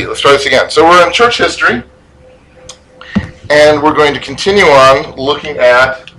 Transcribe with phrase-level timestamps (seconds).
[0.00, 0.70] Alrighty, let's try this again.
[0.70, 1.82] So we're in church history,
[3.50, 6.10] and we're going to continue on looking at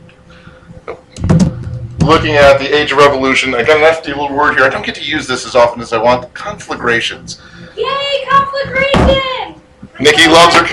[2.01, 3.53] looking at the Age of Revolution.
[3.55, 4.65] I got an nasty little word here.
[4.65, 6.31] I don't get to use this as often as I want.
[6.33, 7.41] Conflagrations.
[7.75, 9.61] Yay, conflagration!
[9.99, 10.65] Nikki loves her-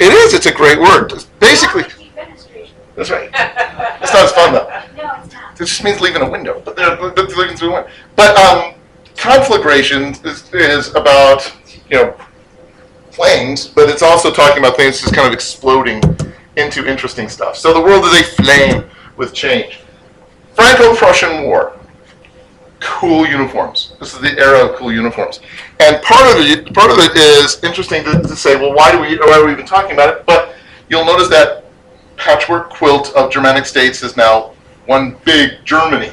[0.00, 0.34] It is.
[0.34, 1.12] It's a great word.
[1.38, 1.84] Basically,
[2.94, 3.30] that's right.
[4.02, 4.70] It's not as fun though.
[4.96, 5.52] No, it's not.
[5.54, 7.90] It just means leaving a window, but they're, they're looking through a window.
[8.16, 8.74] But um,
[9.16, 11.52] conflagration is, is about
[11.90, 12.16] you know
[13.14, 16.02] flames, but it's also talking about things just kind of exploding
[16.56, 17.56] into interesting stuff.
[17.56, 18.84] So the world is a flame
[19.16, 19.80] with change.
[20.54, 21.78] Franco-Prussian War.
[22.80, 23.94] Cool uniforms.
[23.98, 25.40] This is the era of cool uniforms,
[25.80, 28.56] and part of it, part of it is interesting to, to say.
[28.56, 30.26] Well, why do we, why are we even talking about it?
[30.26, 30.54] But
[30.90, 31.64] you'll notice that
[32.16, 34.52] patchwork quilt of Germanic states is now
[34.84, 36.12] one big Germany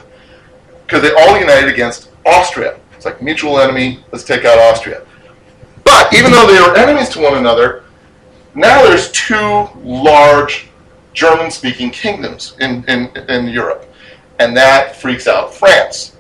[0.86, 2.80] because they all united against Austria.
[2.96, 4.04] It's like mutual enemy.
[4.14, 5.06] Let's take out Austria.
[5.84, 7.84] But even though they were enemies to one another,
[8.56, 10.68] now there's two large
[11.14, 13.92] German-speaking kingdoms in, in, in Europe,
[14.40, 16.16] and that freaks out France.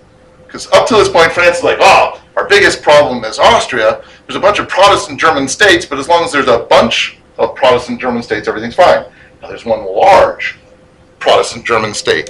[0.46, 4.04] Because up to this point, France is like, oh, our biggest problem is Austria.
[4.28, 7.56] There's a bunch of Protestant German states, but as long as there's a bunch of
[7.56, 9.06] Protestant German states, everything's fine.
[9.42, 10.58] Now there's one large
[11.20, 12.28] Protestant German state.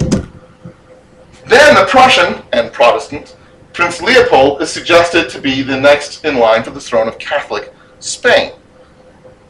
[1.46, 3.36] Then the Prussian and Protestant
[3.72, 7.72] Prince Leopold is suggested to be the next in line for the throne of Catholic
[8.00, 8.52] Spain.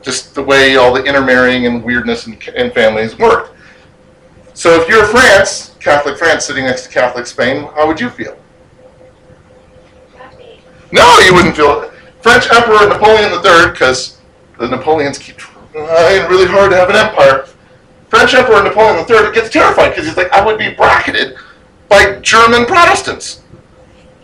[0.01, 3.57] Just the way all the intermarrying and weirdness in, in families worked.
[4.55, 8.37] So if you're France, Catholic France, sitting next to Catholic Spain, how would you feel?
[10.17, 10.61] Happy.
[10.93, 11.93] No, you wouldn't feel it.
[12.21, 14.19] French Emperor Napoleon III, because
[14.59, 17.47] the Napoleons keep trying really hard to have an empire.
[18.09, 21.37] French Emperor Napoleon III gets terrified because he's like, I would be bracketed
[21.89, 23.42] by German Protestants.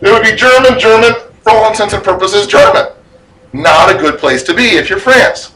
[0.01, 2.87] It would be German, German, for all intents and purposes, German.
[3.53, 5.53] Not a good place to be if you're France.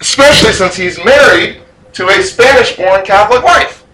[0.00, 3.84] Especially since he's married to a Spanish born Catholic wife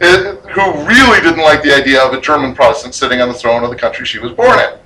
[0.00, 3.64] eh, who really didn't like the idea of a German Protestant sitting on the throne
[3.64, 4.78] of the country she was born in.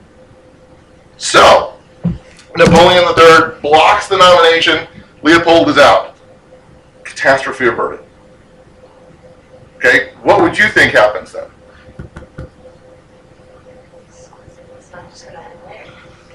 [1.16, 1.74] So,
[2.56, 4.86] Napoleon III blocks the nomination.
[5.22, 6.16] Leopold is out.
[7.02, 8.04] Catastrophe averted.
[9.76, 11.50] Okay, what would you think happens then?
[14.08, 15.86] It's not just gonna end there.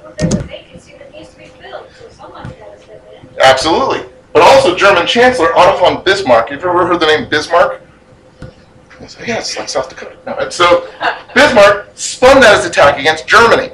[0.04, 3.29] Well, there's a vacancy that needs to be filled, so someone's gotta step in.
[3.40, 4.10] Absolutely.
[4.34, 6.52] But also German Chancellor Otto von Bismarck.
[6.52, 7.82] You've ever heard the name Bismarck?
[9.00, 10.18] Like, yeah, it's like South Dakota.
[10.26, 10.90] No, and so
[11.34, 13.72] Bismarck spun that as attack against Germany.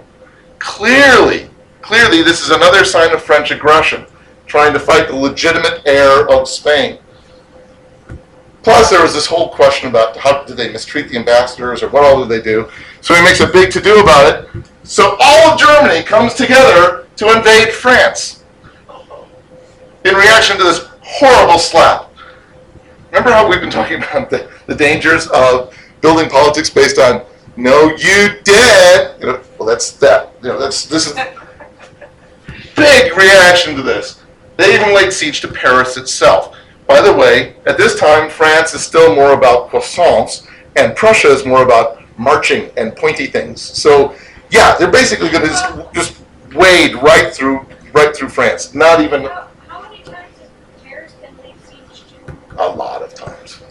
[0.60, 1.50] Clearly,
[1.82, 4.06] clearly, this is another sign of French aggression,
[4.46, 7.00] trying to fight the legitimate heir of Spain.
[8.62, 12.04] Plus, there was this whole question about how did they mistreat the ambassadors or what
[12.04, 12.70] all did they do.
[13.02, 14.66] So he makes a big to do about it.
[14.84, 18.35] So all of Germany comes together to invade France
[20.06, 22.12] in reaction to this horrible slap.
[23.08, 27.26] Remember how we've been talking about the, the dangers of building politics based on
[27.58, 29.20] no, you did.
[29.20, 30.34] You know, well, that's that.
[30.42, 31.14] You know, that's this is
[32.76, 34.22] big reaction to this.
[34.58, 36.56] They even laid siege to Paris itself.
[36.88, 41.46] By the way, at this time, France is still more about croissants, and Prussia is
[41.46, 43.62] more about marching and pointy things.
[43.62, 44.16] So,
[44.52, 46.22] yeah, they're basically going to just, just
[46.54, 48.74] wade right through right through France.
[48.74, 50.50] Not even How, how many times has
[50.84, 52.34] Paris been laid siege to?
[52.58, 53.62] A lot of times.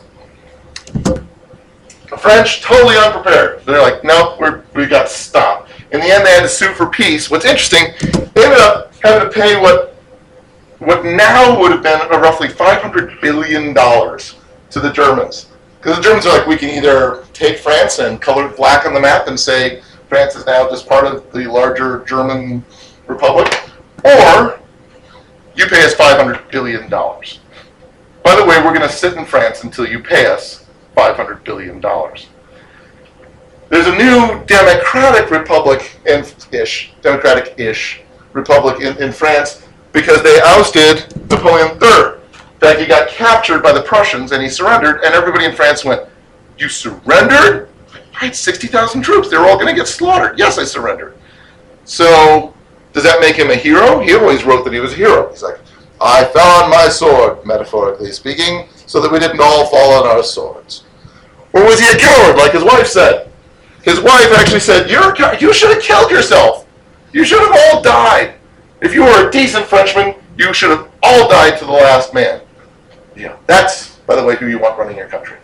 [2.11, 3.65] The French totally unprepared.
[3.65, 5.71] They're like, nope, we're, we got stopped.
[5.93, 7.31] In the end, they had to sue for peace.
[7.31, 7.95] What's interesting,
[8.35, 9.95] they ended up having to pay what
[10.81, 14.35] what now would have been a roughly 500 billion dollars
[14.71, 15.47] to the Germans.
[15.79, 18.93] Because the Germans are like, we can either take France and color it black on
[18.93, 22.65] the map and say France is now just part of the larger German
[23.07, 23.53] republic,
[24.05, 24.61] or
[25.55, 27.41] you pay us 500 billion dollars.
[28.25, 31.81] By the way, we're going to sit in France until you pay us $500 billion.
[33.69, 38.01] There's a new democratic republic ish, democratic-ish
[38.33, 42.21] republic in, in France because they ousted Napoleon III.
[42.61, 46.09] Fact, he got captured by the Prussians and he surrendered, and everybody in France went,
[46.57, 47.69] You surrendered?
[48.15, 49.29] I had 60,000 troops.
[49.29, 50.39] They were all going to get slaughtered.
[50.39, 51.19] Yes, I surrendered.
[51.85, 52.55] So,
[52.95, 54.01] does that make him a hero?
[54.01, 55.29] He always wrote that he was a hero.
[55.31, 55.59] He's like,
[56.01, 60.23] I fell on my sword, metaphorically speaking, so that we didn't all fall on our
[60.23, 60.85] swords.
[61.53, 63.31] Or was he a coward, like his wife said?
[63.83, 66.67] His wife actually said, You're you should have killed yourself.
[67.13, 68.35] You should have all died.
[68.81, 72.41] If you were a decent Frenchman, you should have all died to the last man.
[73.17, 75.37] Yeah, that's, by the way, who you want running your country.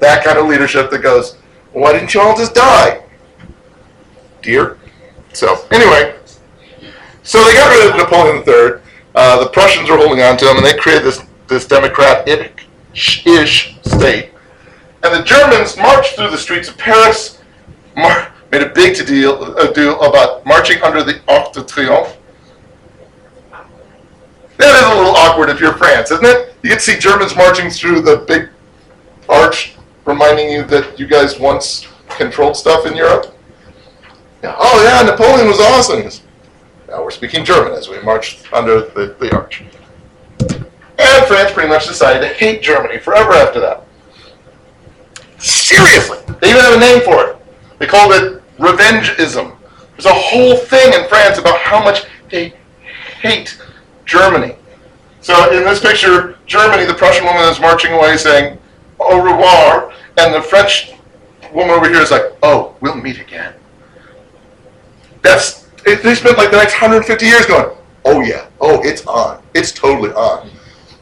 [0.00, 1.36] That kind of leadership that goes,
[1.72, 3.02] Why didn't you all just die?
[4.42, 4.78] Dear.
[5.32, 6.16] So, anyway,
[7.22, 8.80] so they got rid of Napoleon III.
[9.16, 14.30] Uh, the Prussians were holding on to them, and they created this this democrat-ish state.
[15.02, 17.40] And the Germans marched through the streets of Paris,
[17.96, 22.16] mar- made a big to deal ado about marching under the Arc de Triomphe.
[24.58, 26.54] That is a little awkward if you're France, isn't it?
[26.62, 28.48] You can see Germans marching through the big
[29.28, 29.74] arch,
[30.04, 33.36] reminding you that you guys once controlled stuff in Europe.
[34.42, 36.25] Yeah, Oh yeah, Napoleon was awesome.
[36.88, 39.62] Now we're speaking German as we march under the, the arch.
[40.98, 43.84] And France pretty much decided to hate Germany forever after that.
[45.38, 47.36] Seriously, they even have a name for it.
[47.78, 49.56] They called it revengeism.
[49.92, 52.54] There's a whole thing in France about how much they
[53.20, 53.60] hate
[54.04, 54.56] Germany.
[55.20, 58.58] So in this picture, Germany, the Prussian woman is marching away saying,
[59.00, 60.92] au revoir, and the French
[61.52, 63.54] woman over here is like, oh, we'll meet again.
[65.22, 67.74] That's, it, they spent like the next 150 years going,
[68.04, 69.42] oh yeah, oh, it's on.
[69.54, 70.50] It's totally on.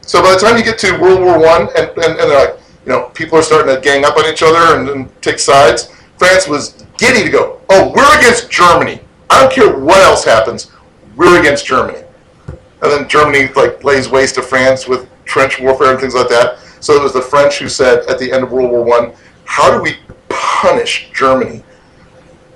[0.01, 2.59] So by the time you get to World War One, and, and, and they're like,
[2.85, 5.91] you know, people are starting to gang up on each other and, and take sides,
[6.17, 9.01] France was giddy to go, oh, we're against Germany.
[9.29, 10.71] I don't care what else happens,
[11.15, 12.03] we're against Germany.
[12.47, 16.59] And then Germany like lays waste to France with trench warfare and things like that.
[16.79, 19.13] So it was the French who said at the end of World War One,
[19.45, 19.95] how do we
[20.29, 21.63] punish Germany?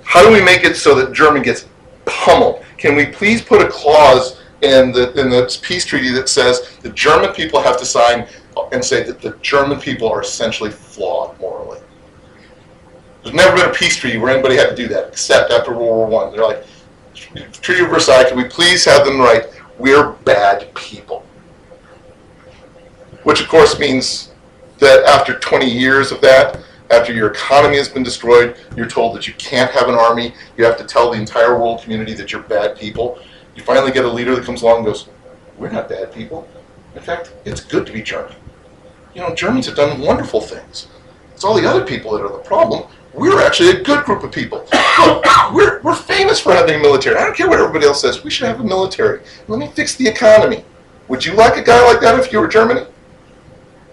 [0.04, 1.66] How do we make it so that Germany gets
[2.10, 2.64] pummeled?
[2.76, 6.90] Can we please put a clause in the in the peace treaty that says the
[6.90, 8.26] German people have to sign
[8.72, 11.80] and say that the German people are essentially flawed morally?
[13.22, 15.82] There's never been a peace treaty where anybody had to do that, except after World
[15.82, 16.32] War One.
[16.32, 16.64] They're like,
[17.14, 18.24] Treaty of Versailles.
[18.24, 19.46] Can we please have them write,
[19.78, 21.24] "We're bad people,"
[23.24, 24.30] which of course means
[24.78, 26.58] that after 20 years of that,
[26.90, 30.34] after your economy has been destroyed, you're told that you can't have an army.
[30.56, 33.18] You have to tell the entire world community that you're bad people.
[33.54, 35.08] You finally get a leader that comes along and goes,
[35.56, 36.48] "We're not bad people.
[36.94, 38.34] In fact, it's good to be German.
[39.14, 40.88] You know, Germans have done wonderful things.
[41.34, 42.84] It's all the other people that are the problem.
[43.12, 44.66] We're actually a good group of people.
[44.98, 47.16] Look, we're, we're famous for having a military.
[47.16, 48.22] I don't care what everybody else says.
[48.22, 49.20] We should have a military.
[49.48, 50.64] Let me fix the economy.
[51.08, 52.86] Would you like a guy like that if you were Germany?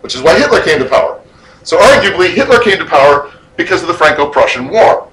[0.02, 1.20] Which is why Hitler came to power.
[1.68, 5.10] So arguably, Hitler came to power because of the Franco-Prussian War.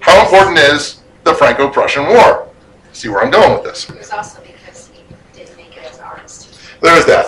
[0.00, 2.48] How important is the Franco-Prussian War?
[2.94, 3.90] See where I'm going with this.
[3.90, 5.02] It was also because he
[5.34, 6.58] didn't make it as an artist.
[6.80, 7.26] There's that.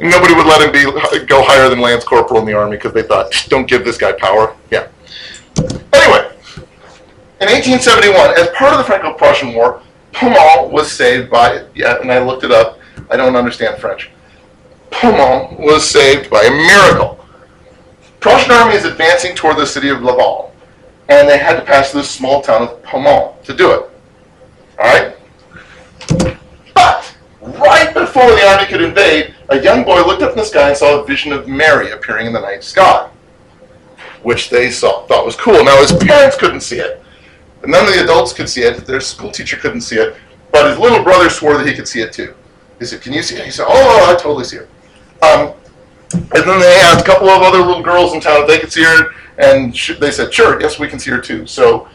[0.00, 3.02] Nobody would let him be go higher than lance corporal in the army because they
[3.02, 4.56] thought, don't give this guy power.
[4.70, 4.88] Yeah.
[5.58, 6.32] Anyway,
[7.42, 12.20] in 1871, as part of the Franco-Prussian War, Pommel was saved by yeah, and I
[12.20, 12.78] looked it up.
[13.10, 14.08] I don't understand French.
[14.94, 17.18] Pommel was saved by a miracle.
[18.20, 20.54] Prussian army is advancing toward the city of Laval,
[21.08, 23.90] and they had to pass through small town of Pommel to do it.
[24.78, 25.16] All right.
[26.74, 30.68] But right before the army could invade, a young boy looked up in the sky
[30.68, 33.08] and saw a vision of Mary appearing in the night sky,
[34.22, 35.62] which they saw thought was cool.
[35.64, 37.02] Now his parents couldn't see it,
[37.64, 38.86] none of the adults could see it.
[38.86, 40.16] Their school teacher couldn't see it,
[40.52, 42.34] but his little brother swore that he could see it too.
[42.78, 44.68] He said, "Can you see it?" He said, "Oh, I totally see it."
[45.22, 45.54] Um,
[46.12, 48.72] and then they asked a couple of other little girls in town if they could
[48.72, 51.88] see her, and they said, "Sure, yes, we can see her too." So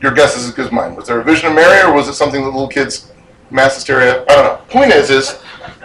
[0.00, 0.94] your guess is as good as mine.
[0.94, 3.12] Was there a vision of Mary, or was it something that little kids
[3.50, 4.22] mass hysteria?
[4.22, 4.60] I don't know.
[4.68, 5.38] Point is, is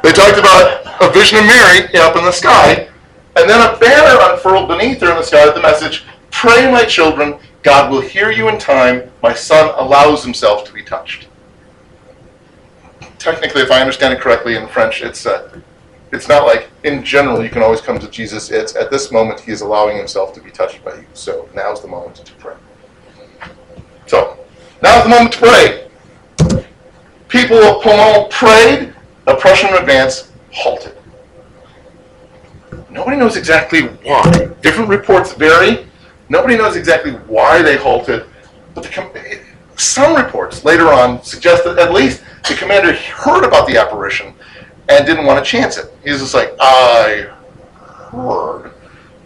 [0.03, 2.87] they talked about a vision of Mary up in the sky,
[3.35, 6.85] and then a banner unfurled beneath her in the sky with the message, "Pray, my
[6.85, 9.11] children, God will hear you in time.
[9.21, 11.27] My son allows himself to be touched."
[13.19, 15.49] Technically, if I understand it correctly in French, it's uh,
[16.11, 18.51] it's not like in general you can always come to Jesus.
[18.51, 21.05] It's at this moment he is allowing himself to be touched by you.
[21.13, 22.55] So now's the moment to pray.
[24.07, 24.37] So
[24.81, 25.87] now's the moment to pray.
[27.27, 28.93] People of Pontmain prayed.
[29.27, 30.97] A Prussian advance halted.
[32.89, 34.49] Nobody knows exactly why.
[34.61, 35.85] Different reports vary.
[36.27, 38.25] Nobody knows exactly why they halted.
[38.73, 39.11] But the com-
[39.77, 44.33] some reports later on suggest that at least the commander heard about the apparition
[44.89, 45.91] and didn't want to chance it.
[46.03, 47.29] He was just like, I
[48.11, 48.73] heard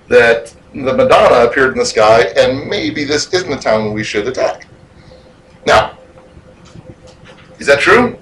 [0.08, 4.28] that the Madonna appeared in the sky, and maybe this isn't the town we should
[4.28, 4.68] attack.
[5.66, 5.98] Now,
[7.60, 8.18] is that true?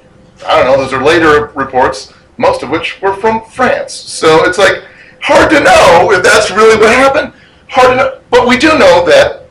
[0.46, 0.78] I don't know.
[0.84, 3.94] Those are later reports, most of which were from France.
[3.94, 4.84] So it's like
[5.22, 7.34] hard to know if that's really what happened.
[7.70, 9.48] Hard to know, but we do know that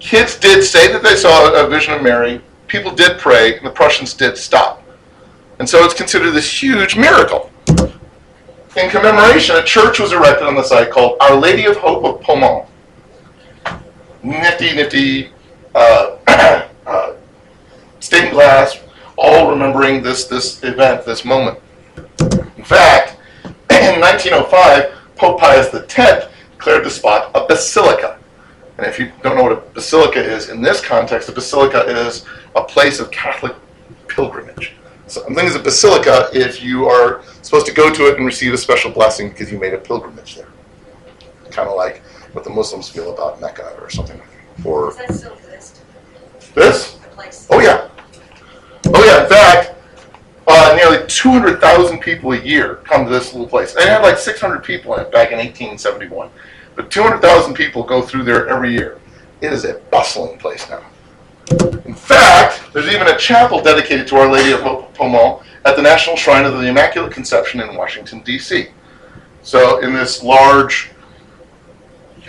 [0.00, 2.40] kids did say that they saw a vision of Mary.
[2.66, 4.82] People did pray, and the Prussians did stop.
[5.64, 7.50] And so it's considered this huge miracle.
[8.76, 12.20] In commemoration, a church was erected on the site called Our Lady of Hope of
[12.20, 12.66] Pontmain.
[14.22, 15.30] Nifty, nifty,
[15.74, 16.18] uh,
[16.86, 17.14] uh,
[18.00, 18.78] stained glass,
[19.16, 21.58] all remembering this, this event, this moment.
[22.58, 23.16] In fact,
[23.70, 28.18] in 1905, Pope Pius X declared the spot a basilica.
[28.76, 32.26] And if you don't know what a basilica is, in this context, a basilica is
[32.54, 33.54] a place of Catholic
[34.08, 34.74] pilgrimage.
[35.06, 38.58] Something is a basilica if you are supposed to go to it and receive a
[38.58, 40.48] special blessing because you made a pilgrimage there.
[41.50, 44.20] Kind of like what the Muslims feel about Mecca or something.
[44.64, 45.82] Or Does that still exist,
[46.54, 46.98] this?
[47.50, 47.88] Oh yeah.
[48.86, 49.24] Oh yeah.
[49.24, 49.74] In fact,
[50.46, 53.74] uh, nearly 200,000 people a year come to this little place.
[53.74, 56.30] And it had like 600 people in it back in 1871.
[56.76, 58.98] But 200,000 people go through there every year.
[59.40, 60.82] It is a bustling place now.
[61.84, 64.60] In fact, there's even a chapel dedicated to Our Lady of
[64.94, 68.66] Pontmain at the National Shrine of the Immaculate Conception in Washington, D.C.
[69.42, 70.90] So, in this large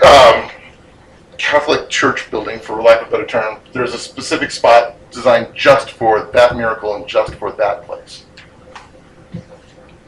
[0.06, 0.52] um,
[1.40, 5.92] Catholic church building, for lack of a better term, there's a specific spot designed just
[5.92, 8.26] for that miracle and just for that place.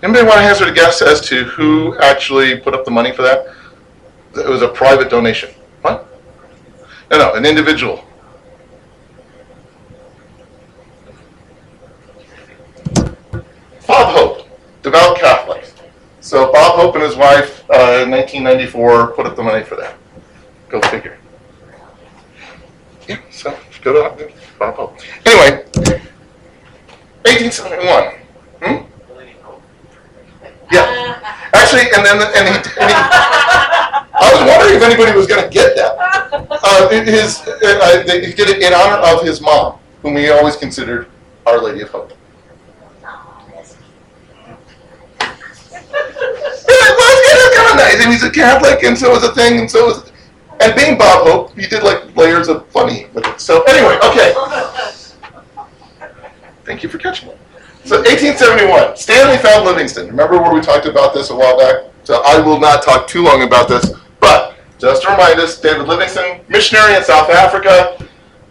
[0.03, 3.23] Anybody want to hazard a guess as to who actually put up the money for
[3.23, 3.47] that?
[4.35, 5.49] It was a private donation.
[5.81, 6.07] What?
[7.09, 8.07] No, no, an individual.
[13.97, 14.47] Bob Hope,
[14.83, 15.65] devout Catholic.
[16.21, 19.97] So Bob Hope and his wife, uh, in 1994, put up the money for that.
[20.69, 21.17] Go figure.
[23.07, 24.99] Yeah, so go to Bob Hope.
[25.25, 25.65] Anyway,
[27.25, 28.13] 1871.
[28.61, 28.85] Hmm?
[30.71, 31.17] Yeah.
[31.55, 32.97] Actually, and then and he, and he
[34.13, 35.97] I was wondering if anybody was going to get that.
[36.51, 41.07] Uh, his, uh, did it in honor of his mom, whom he always considered
[41.47, 42.13] Our Lady of Hope.
[46.67, 48.03] Was, it was kind of nice.
[48.03, 50.11] And he's a Catholic, and so was a thing, and so was.
[50.59, 53.39] And being Bob Hope, he did like layers of funny with it.
[53.39, 54.33] So anyway, okay.
[56.65, 57.37] Thank you for catching it.
[57.85, 60.07] So 1871, Stanley found Livingstone.
[60.07, 61.85] Remember where we talked about this a while back?
[62.03, 65.87] So I will not talk too long about this, but just to remind us, David
[65.87, 68.05] Livingstone, missionary in South Africa,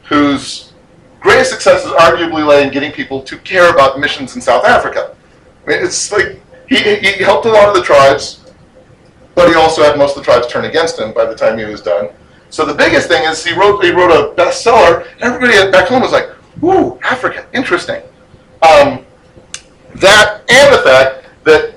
[0.05, 0.73] whose
[1.21, 5.15] greatest successes arguably lay in getting people to care about missions in South Africa.
[5.67, 8.45] I mean, it's like he, he helped a lot of the tribes,
[9.35, 11.65] but he also had most of the tribes turn against him by the time he
[11.65, 12.09] was done.
[12.51, 16.13] So the biggest thing is he wrote he wrote a bestseller, everybody back home was
[16.13, 16.29] like,
[16.63, 18.03] "Ooh, Africa, interesting."
[18.63, 19.05] Um,
[19.97, 21.75] that and the fact that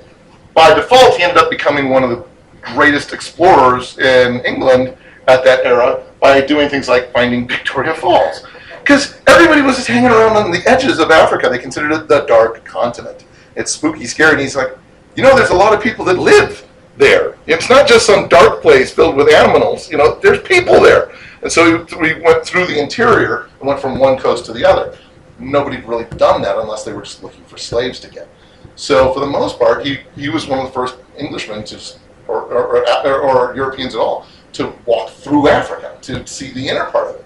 [0.54, 2.24] by default he ended up becoming one of the
[2.62, 4.96] greatest explorers in England
[5.28, 8.44] at that era by doing things like finding Victoria Falls.
[8.80, 11.48] Because everybody was just hanging around on the edges of Africa.
[11.48, 13.24] They considered it the dark continent.
[13.56, 14.76] It's spooky, scary, and he's like,
[15.16, 16.66] you know, there's a lot of people that live
[16.96, 17.36] there.
[17.46, 19.90] It's not just some dark place filled with animals.
[19.90, 21.12] You know, there's people there.
[21.42, 24.96] And so we went through the interior and went from one coast to the other.
[25.38, 28.28] Nobody had really done that unless they were just looking for slaves to get.
[28.76, 31.80] So for the most part, he, he was one of the first Englishmen to,
[32.28, 36.84] or, or, or, or Europeans at all, to walk through Africa to see the inner
[36.86, 37.24] part of it.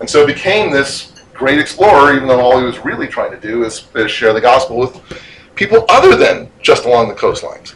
[0.00, 3.40] And so he became this great explorer, even though all he was really trying to
[3.40, 5.00] do is, is share the gospel with
[5.60, 7.74] people other than just along the coastlines.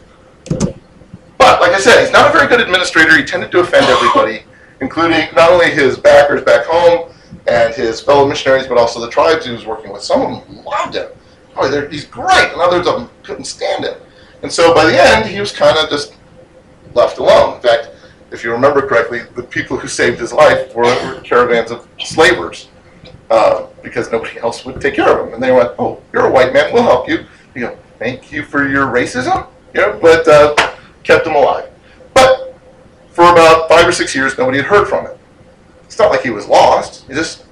[1.37, 3.15] But like I said, he's not a very good administrator.
[3.15, 4.43] He tended to offend everybody,
[4.81, 7.13] including not only his backers back home
[7.47, 10.03] and his fellow missionaries, but also the tribes he was working with.
[10.03, 11.11] Some of them loved him.
[11.57, 13.95] Oh, he's great, and others of them couldn't stand him.
[14.43, 16.15] And so by the end, he was kind of just
[16.95, 17.57] left alone.
[17.57, 17.91] In fact,
[18.31, 22.69] if you remember correctly, the people who saved his life were, were caravans of slavers
[23.31, 25.35] uh, because nobody else would take care of him.
[25.35, 26.73] And they went, "Oh, you're a white man.
[26.73, 30.55] We'll help you." You go, "Thank you for your racism." You know, but uh,
[31.03, 31.71] kept him alive.
[32.15, 32.57] But
[33.11, 35.17] for about five or six years, nobody had heard from him.
[35.85, 37.07] It's not like he was lost.
[37.07, 37.45] He just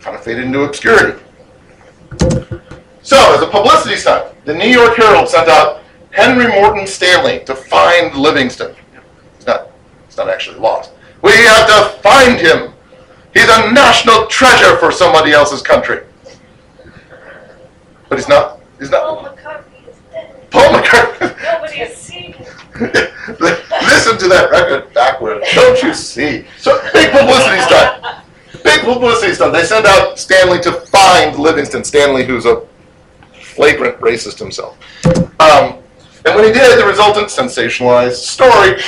[0.00, 1.20] kind of faded into obscurity.
[3.02, 7.54] So, as a publicity stunt, the New York Herald sent out Henry Morton Stanley to
[7.54, 8.74] find Livingstone.
[9.36, 9.68] He's not,
[10.06, 10.92] he's not actually lost.
[11.22, 12.72] We have to find him.
[13.32, 16.02] He's a national treasure for somebody else's country.
[18.08, 18.59] But he's not.
[18.80, 19.22] He's Paul.
[19.22, 20.50] McCartney is dead.
[20.50, 21.36] Paul McCartney.
[21.44, 22.46] Nobody has seen him.
[23.38, 25.42] Listen to that record backward.
[25.54, 26.46] Don't you see?
[26.56, 28.24] So big publicity stunt.
[28.64, 29.52] Big publicity stunt.
[29.52, 31.84] They send out Stanley to find Livingstone.
[31.84, 32.66] Stanley, who's a
[33.34, 34.78] flagrant racist himself.
[35.38, 35.76] Um,
[36.24, 38.80] and when he did, the resultant sensationalized story.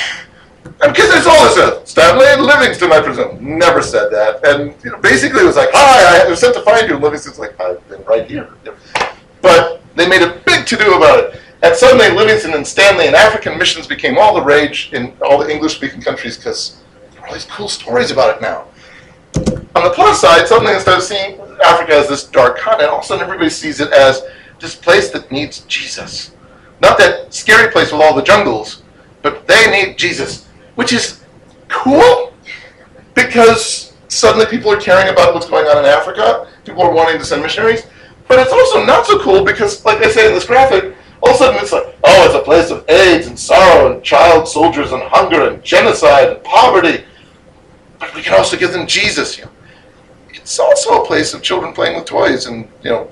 [0.81, 4.41] And because it's all this says, Stanley and Livingstone, I presume, never said that.
[4.47, 6.95] And you know, basically it was like, hi, I was sent to find you.
[6.95, 8.49] And Livingstone's like, I've been right here.
[9.43, 11.41] But they made a big to-do about it.
[11.63, 15.51] And suddenly Livingstone and Stanley and African missions became all the rage in all the
[15.51, 16.83] English-speaking countries because
[17.13, 18.67] there are all these cool stories about it now.
[19.75, 23.05] on the plus side, suddenly instead of seeing Africa as this dark continent, all of
[23.05, 24.23] a sudden everybody sees it as
[24.61, 26.33] this place that needs Jesus.
[26.81, 28.83] Not that scary place with all the jungles,
[29.23, 31.23] but they need Jesus, which is
[31.69, 32.33] cool
[33.15, 36.49] because suddenly people are caring about what's going on in Africa.
[36.65, 37.87] People are wanting to send missionaries.
[38.33, 41.35] But it's also not so cool because, like I say in this graphic, all of
[41.35, 44.91] a sudden it's like, oh, it's a place of AIDS and sorrow and child soldiers
[44.91, 47.05] and hunger and genocide and poverty.
[48.01, 49.37] But we can also give them Jesus.
[49.37, 49.51] You know.
[50.31, 53.11] It's also a place of children playing with toys and you know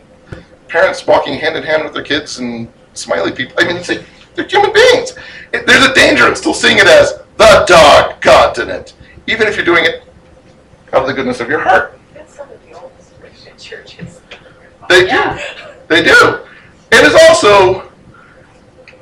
[0.69, 3.55] parents walking hand in hand with their kids and smiley people.
[3.59, 4.03] I mean, it's like
[4.37, 5.13] they're human beings.
[5.53, 8.95] It, there's a danger in still seeing it as the dark continent,
[9.27, 10.03] even if you're doing it
[10.95, 12.01] out of the goodness of your heart.
[12.15, 14.20] That's some of the oldest Christian churches.
[14.91, 15.39] They do.
[15.87, 16.41] They do.
[16.91, 17.89] It is also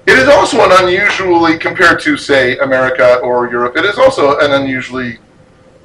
[0.07, 3.75] it is also an unusually compared to say America or Europe.
[3.75, 5.19] It is also an unusually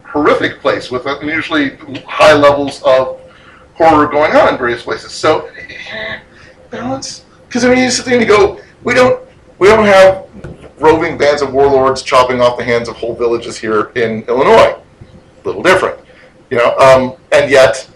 [0.03, 3.21] horrific place with unusually high levels of
[3.75, 5.13] horror going on in various places.
[5.13, 5.49] So
[6.69, 9.25] balance, because I mean you sit there and you go, we don't
[9.57, 10.27] we don't have
[10.79, 14.75] roving bands of warlords chopping off the hands of whole villages here in Illinois.
[14.75, 15.97] A little different,
[16.49, 16.77] you know.
[16.77, 17.87] Um, and yet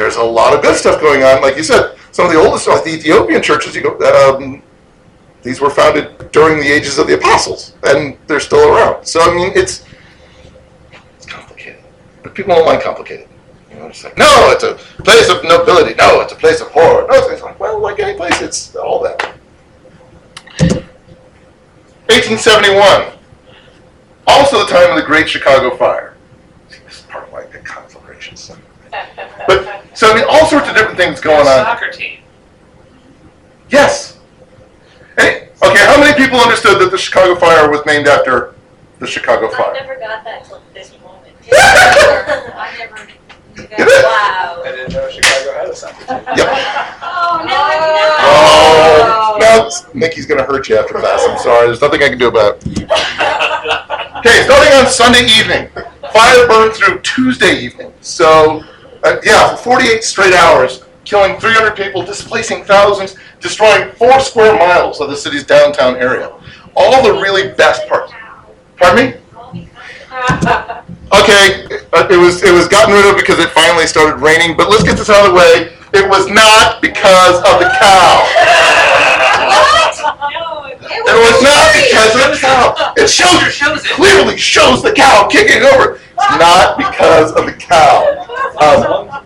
[0.00, 1.42] there's a lot of good stuff going on.
[1.42, 3.98] Like you said, some of the oldest, like the Ethiopian churches, you go,
[4.36, 4.62] um,
[5.42, 9.06] these were founded during the ages of the apostles, and they're still around.
[9.06, 9.84] So I mean, it's
[11.16, 11.82] it's complicated,
[12.22, 13.28] but people don't like complicated.
[13.70, 15.94] You know, it's like, no, it's a place of nobility.
[15.94, 17.06] No, it's a place of horror.
[17.08, 19.22] No, it's like, well, like any place, it's all that.
[22.08, 23.12] 1871,
[24.26, 26.16] also the time of the Great Chicago Fire.
[26.68, 28.58] See, this is part of like the conflagration stuff.
[29.46, 31.64] But so I mean, all sorts of different things going on.
[31.64, 32.18] Soccer team.
[33.70, 34.18] Yes.
[35.18, 38.54] Hey, okay, how many people understood that the Chicago Fire was named after
[38.98, 39.60] the Chicago Fire?
[39.60, 39.74] I Fire?
[39.74, 41.34] never got that till this moment.
[41.52, 43.12] I never knew
[43.56, 43.86] Get it?
[43.88, 44.52] that.
[44.56, 44.70] I Wow.
[44.70, 46.16] didn't know Chicago had a soccer team.
[46.36, 46.48] Yep.
[47.02, 47.76] Oh, no, I
[48.20, 51.24] oh, oh, no, Nikki's gonna hurt you after class.
[51.26, 51.66] I'm sorry.
[51.66, 52.66] There's nothing I can do about it.
[54.18, 55.68] Okay, starting on Sunday evening,
[56.12, 57.92] fire burned through Tuesday evening.
[58.00, 58.62] So,
[59.06, 65.08] uh, yeah, 48 straight hours, killing 300 people, displacing thousands, destroying four square miles of
[65.08, 66.32] the city's downtown area.
[66.74, 68.12] All the really best parts.
[68.76, 69.16] Pardon me?
[71.14, 74.56] Okay, uh, it was it was gotten rid of because it finally started raining.
[74.56, 75.72] But let's get this out of the way.
[75.94, 78.82] It was not because of the cow.
[81.08, 82.92] It was not because of the cow.
[82.96, 83.90] It shows shows it.
[83.92, 86.00] clearly shows the cow kicking over.
[86.18, 88.26] It's not because of the cow.
[88.60, 89.24] Um,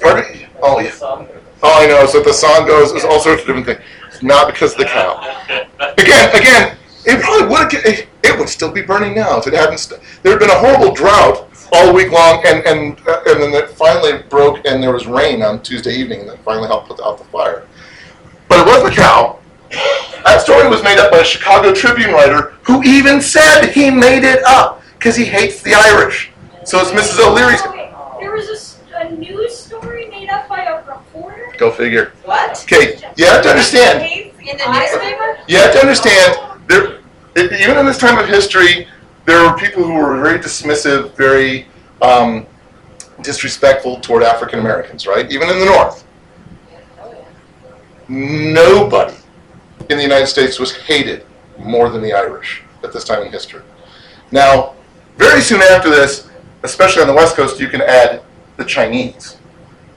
[0.00, 0.48] pardon?
[0.62, 0.92] Oh yeah.
[1.62, 3.80] All I know is that the song goes is all sorts of different things.
[4.08, 5.20] It's not because of the cow.
[5.98, 9.78] Again, again, it probably would it, it would still be burning now if it hadn't.
[9.78, 13.54] St- there had been a horrible drought all week long, and and uh, and then
[13.54, 17.00] it finally broke, and there was rain on Tuesday evening, and that finally helped put
[17.00, 17.66] out the fire.
[18.48, 19.38] But it wasn't the cow.
[20.24, 24.24] That story was made up by a Chicago Tribune writer who even said he made
[24.24, 26.30] it up because he hates the Irish.
[26.64, 27.24] So it's Mrs.
[27.24, 27.62] O'Leary's.
[28.18, 31.54] There was a news story made up by a reporter.
[31.58, 32.12] Go figure.
[32.24, 32.60] What?
[32.64, 34.02] Okay, you have to understand.
[34.02, 35.38] In the newspaper?
[35.48, 36.98] You have to understand, there,
[37.36, 38.88] even in this time of history,
[39.26, 41.66] there were people who were very dismissive, very
[42.02, 42.46] um,
[43.22, 45.30] disrespectful toward African Americans, right?
[45.30, 46.04] Even in the North.
[48.08, 49.16] Nobody
[49.90, 51.24] in the United States was hated
[51.58, 53.62] more than the Irish at this time in history.
[54.30, 54.74] Now,
[55.16, 56.28] very soon after this,
[56.62, 58.22] especially on the West Coast, you can add
[58.56, 59.38] the Chinese.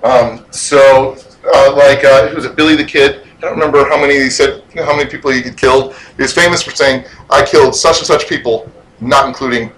[0.03, 1.17] Um, so,
[1.53, 3.21] uh, like, uh, was it, Billy the Kid?
[3.37, 5.95] I don't remember how many he said, how many people he killed.
[6.17, 9.71] He was famous for saying, "I killed such and such people, not including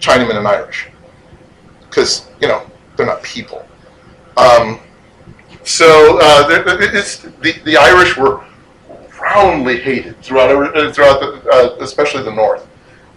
[0.00, 0.88] Chinamen and Irish,
[1.88, 2.62] because you know
[2.96, 3.66] they're not people."
[4.36, 4.80] Um,
[5.64, 8.44] so, uh, the the Irish were
[9.34, 12.66] roundly hated throughout uh, throughout the, uh, especially the North.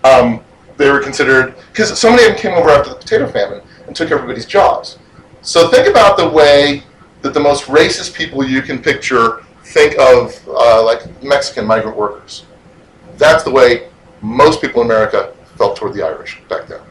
[0.04, 0.44] Um,
[0.78, 3.96] they were considered because so many of them came over after the potato famine and
[3.96, 4.98] took everybody's jobs.
[5.42, 6.84] So think about the way
[7.22, 12.46] that the most racist people you can picture think of, uh, like Mexican migrant workers.
[13.18, 13.90] That's the way
[14.22, 16.82] most people in America felt toward the Irish back then.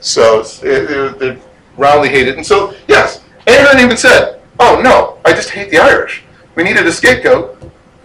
[0.00, 1.38] So it, they
[1.76, 6.22] roundly hated, and so yes, Ahern even said, "Oh no, I just hate the Irish.
[6.54, 7.56] We needed a scapegoat.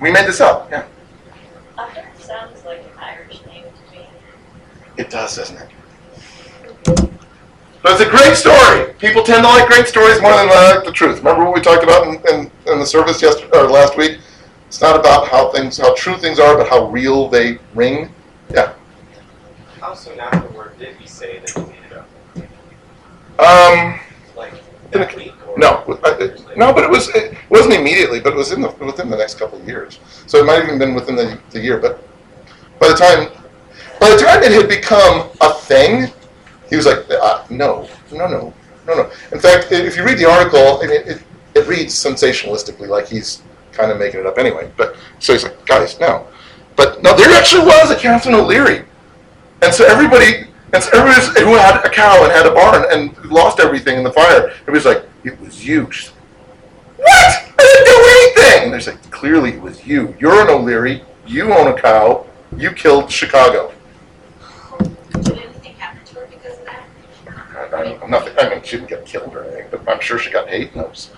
[0.02, 0.84] We made this up." Yeah,
[1.78, 4.06] That sounds like an Irish name to me.
[4.98, 5.70] it does, doesn't it?
[7.84, 8.94] But it's a great story.
[9.00, 11.18] People tend to like great stories more than they like the truth.
[11.18, 14.20] Remember what we talked about in, in, in the service yesterday or last week?
[14.68, 18.10] It's not about how things, how true things are, but how real they ring.
[18.54, 18.74] Yeah.
[19.80, 22.08] How soon afterward did he say that he made it up?
[23.40, 24.00] Um,
[24.38, 24.54] Like
[24.92, 25.41] that week or?
[25.58, 25.84] No,
[26.56, 29.40] no, but it was it wasn't immediately, but it was in the within the next
[29.40, 30.00] couple of years.
[30.28, 31.78] So it might have even been within the, the year.
[31.78, 32.04] But
[32.80, 33.30] by the time
[34.00, 36.12] by the time it had become a thing,
[36.70, 38.54] he was like, uh, no, no, no,
[38.88, 39.12] no, no.
[39.32, 43.44] In fact, if you read the article, and it, it, it reads sensationalistically, like he's
[43.72, 44.72] kind of making it up anyway.
[44.76, 46.28] But so he's like, guys, no.
[46.76, 48.86] But no, there actually was a Catherine O'Leary,
[49.62, 53.16] and so everybody, and so everybody who had a cow and had a barn and
[53.26, 55.92] lost everything in the fire, everybody's like, it was you.
[55.92, 56.10] She's,
[56.98, 57.08] what?
[57.08, 58.64] I didn't do anything.
[58.64, 60.16] And they're like, clearly it was you.
[60.20, 61.04] You're an O'Leary.
[61.28, 62.26] You own a cow.
[62.58, 63.72] You killed Chicago.
[64.80, 66.84] Did anything happen to her because of that?
[67.74, 68.34] I, I don't, nothing.
[68.38, 71.12] I mean, she didn't get killed or anything, but I'm sure she got hate notes.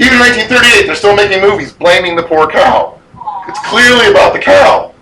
[0.00, 3.00] Even in 1938, they're still making movies blaming the poor cow.
[3.48, 4.94] It's clearly about the cow.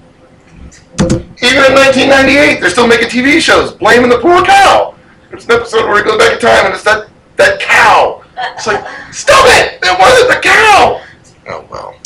[1.43, 4.95] Even in 1998, they're still making TV shows blaming the poor cow.
[5.31, 8.23] There's an episode where he goes back in time and it's that, that cow.
[8.55, 9.79] It's like, stop it!
[9.83, 11.03] It wasn't the cow!
[11.49, 11.97] Oh, well.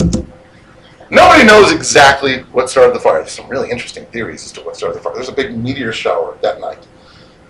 [1.11, 3.19] Nobody knows exactly what started the fire.
[3.19, 5.14] There's some really interesting theories as to what started the fire.
[5.14, 6.87] There's a big meteor shower that night.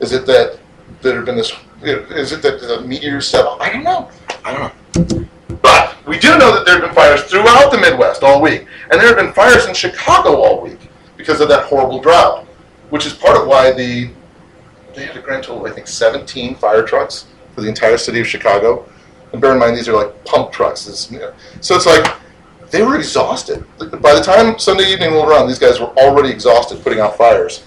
[0.00, 0.58] Is it that
[1.02, 1.52] there had been this?
[1.82, 3.58] Is it that the meteors fell?
[3.60, 4.10] I don't know.
[4.44, 5.28] I don't know.
[5.60, 8.92] But we do know that there have been fires throughout the Midwest all week, and
[8.92, 10.88] there have been fires in Chicago all week
[11.18, 12.46] because of that horrible drought,
[12.88, 14.10] which is part of why the
[14.94, 17.26] they had a grand total of I think 17 fire trucks
[17.60, 18.88] for the entire city of Chicago.
[19.32, 20.88] And bear in mind these are like pump trucks.
[20.88, 22.16] It's, you know, so it's like
[22.70, 23.64] they were exhausted.
[23.78, 27.64] By the time Sunday evening rolled around, these guys were already exhausted putting out fires.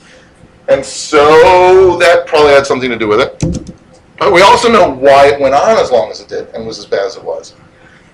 [0.67, 3.77] And so that probably had something to do with it.
[4.17, 6.79] But we also know why it went on as long as it did and was
[6.79, 7.53] as bad as it was.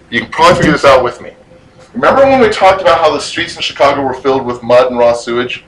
[0.09, 1.33] You can probably figure this out with me.
[1.93, 4.97] Remember when we talked about how the streets in Chicago were filled with mud and
[4.97, 5.63] raw sewage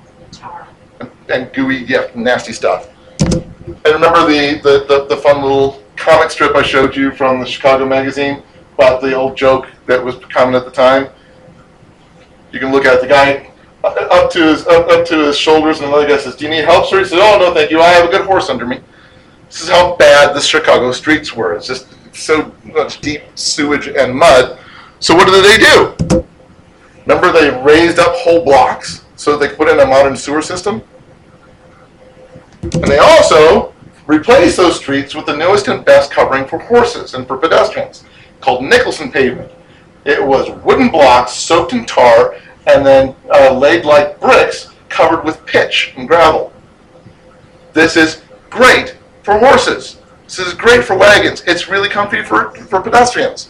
[1.00, 2.89] and, and gooey, yeah, nasty stuff?
[3.21, 7.45] And remember the, the, the, the fun little comic strip I showed you from the
[7.45, 8.43] Chicago magazine
[8.75, 11.10] about the old joke that was common at the time?
[12.51, 13.51] You can look at the guy
[13.84, 16.65] up to his up, up to his shoulders, and another guy says, "Do you need
[16.65, 17.82] help, sir?" He says, "Oh no, thank you.
[17.82, 18.80] I have a good horse under me."
[19.47, 21.54] This is how bad the Chicago streets were.
[21.54, 24.58] It's just so much deep sewage and mud.
[24.99, 26.25] So what did they do?
[27.06, 30.84] Remember, they raised up whole blocks so they could put in a modern sewer system,
[32.62, 33.73] and they also
[34.08, 38.04] replaced those streets with the newest and best covering for horses and for pedestrians,
[38.40, 39.52] called Nicholson pavement.
[40.06, 42.36] It was wooden blocks soaked in tar
[42.68, 46.52] and then uh, laid like bricks covered with pitch and gravel.
[47.74, 50.02] This is great for horses.
[50.26, 51.44] This is great for wagons.
[51.46, 53.50] It's really comfy for, for pedestrians.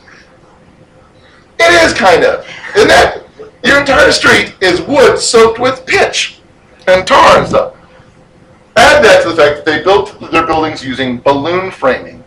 [1.60, 3.28] It is kind of, isn't it?
[3.64, 6.40] Your entire street is wood soaked with pitch
[6.88, 7.76] and tar and stuff.
[8.78, 12.24] Add that to the fact that they built their buildings using balloon framing.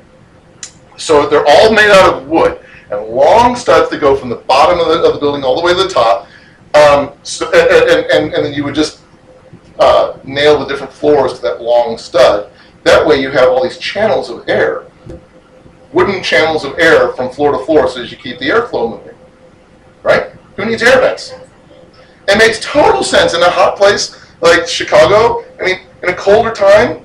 [0.96, 4.78] So they're all made out of wood and long studs that go from the bottom
[4.78, 6.28] of the, of the building all the way to the top.
[6.74, 9.00] Um, so, and, and, and, then you would just
[9.78, 12.50] uh, nail the different floors to that long stud.
[12.82, 14.84] That way you have all these channels of air,
[15.92, 19.16] wooden channels of air from floor to floor so as you keep the airflow moving.
[20.02, 20.32] Right?
[20.56, 21.32] Who needs air vents?
[22.28, 25.44] It makes total sense in a hot place like Chicago.
[25.60, 27.02] I mean, in a colder time,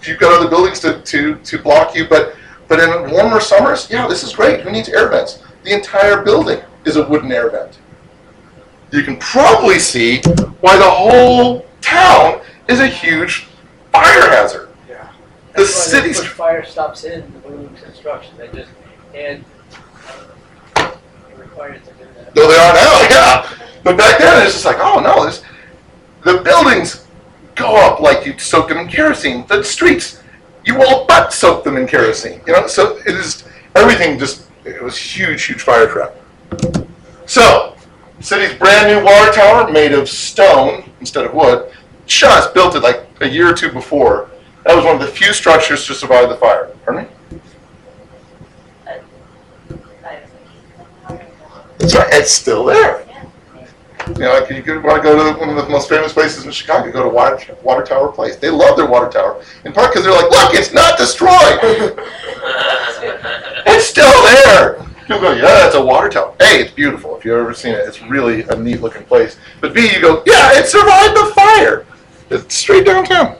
[0.00, 2.34] if you've got other buildings to, to, to block you, but
[2.68, 4.60] but in warmer summers, yeah, this is great.
[4.60, 5.42] Who needs air vents?
[5.64, 7.78] The entire building is a wooden air vent.
[8.92, 10.20] You can probably see
[10.60, 13.46] why the whole town is a huge
[13.90, 14.68] fire hazard.
[14.86, 15.10] Yeah.
[15.54, 18.70] The That's why they city's fire stops in the balloon construction, they just,
[19.14, 19.42] and
[20.76, 20.92] uh,
[21.38, 22.36] required to do that.
[22.36, 23.50] No, they are now, yeah.
[23.82, 25.42] But back then, it's just like, oh no, this,
[26.24, 27.07] the buildings
[27.58, 29.46] go up like you'd soak them in kerosene.
[29.46, 30.22] The streets,
[30.64, 32.40] you all but soak them in kerosene.
[32.46, 33.44] You know, so it is
[33.74, 34.18] everything.
[34.18, 36.14] Just it was huge, huge fire trap.
[37.26, 37.76] So,
[38.20, 41.72] city's brand new water tower made of stone instead of wood.
[42.06, 44.30] Just built it like a year or two before.
[44.64, 46.70] That was one of the few structures to survive the fire.
[46.84, 47.10] Pardon me?
[51.78, 52.08] That's right.
[52.12, 53.07] It's still there.
[54.08, 56.46] You know, like you could want to go to one of the most famous places
[56.46, 58.36] in Chicago, go to Water, Water Tower Place.
[58.36, 61.28] They love their water tower, in part because they're like, look, it's not destroyed.
[63.66, 64.82] it's still there.
[65.02, 66.34] People go, yeah, it's a water tower.
[66.40, 67.16] A, it's beautiful.
[67.16, 69.36] If you've ever seen it, it's really a neat looking place.
[69.60, 71.86] But B, you go, yeah, it survived the fire.
[72.30, 73.36] It's straight downtown.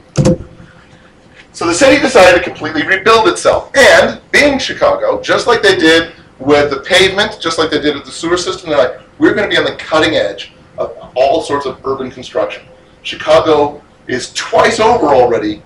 [1.52, 3.74] So the city decided to completely rebuild itself.
[3.74, 8.04] And being Chicago, just like they did with the pavement, just like they did with
[8.04, 10.52] the sewer system, they're like, we're going to be on the cutting edge
[11.14, 12.64] all sorts of urban construction.
[13.02, 15.62] Chicago is twice over already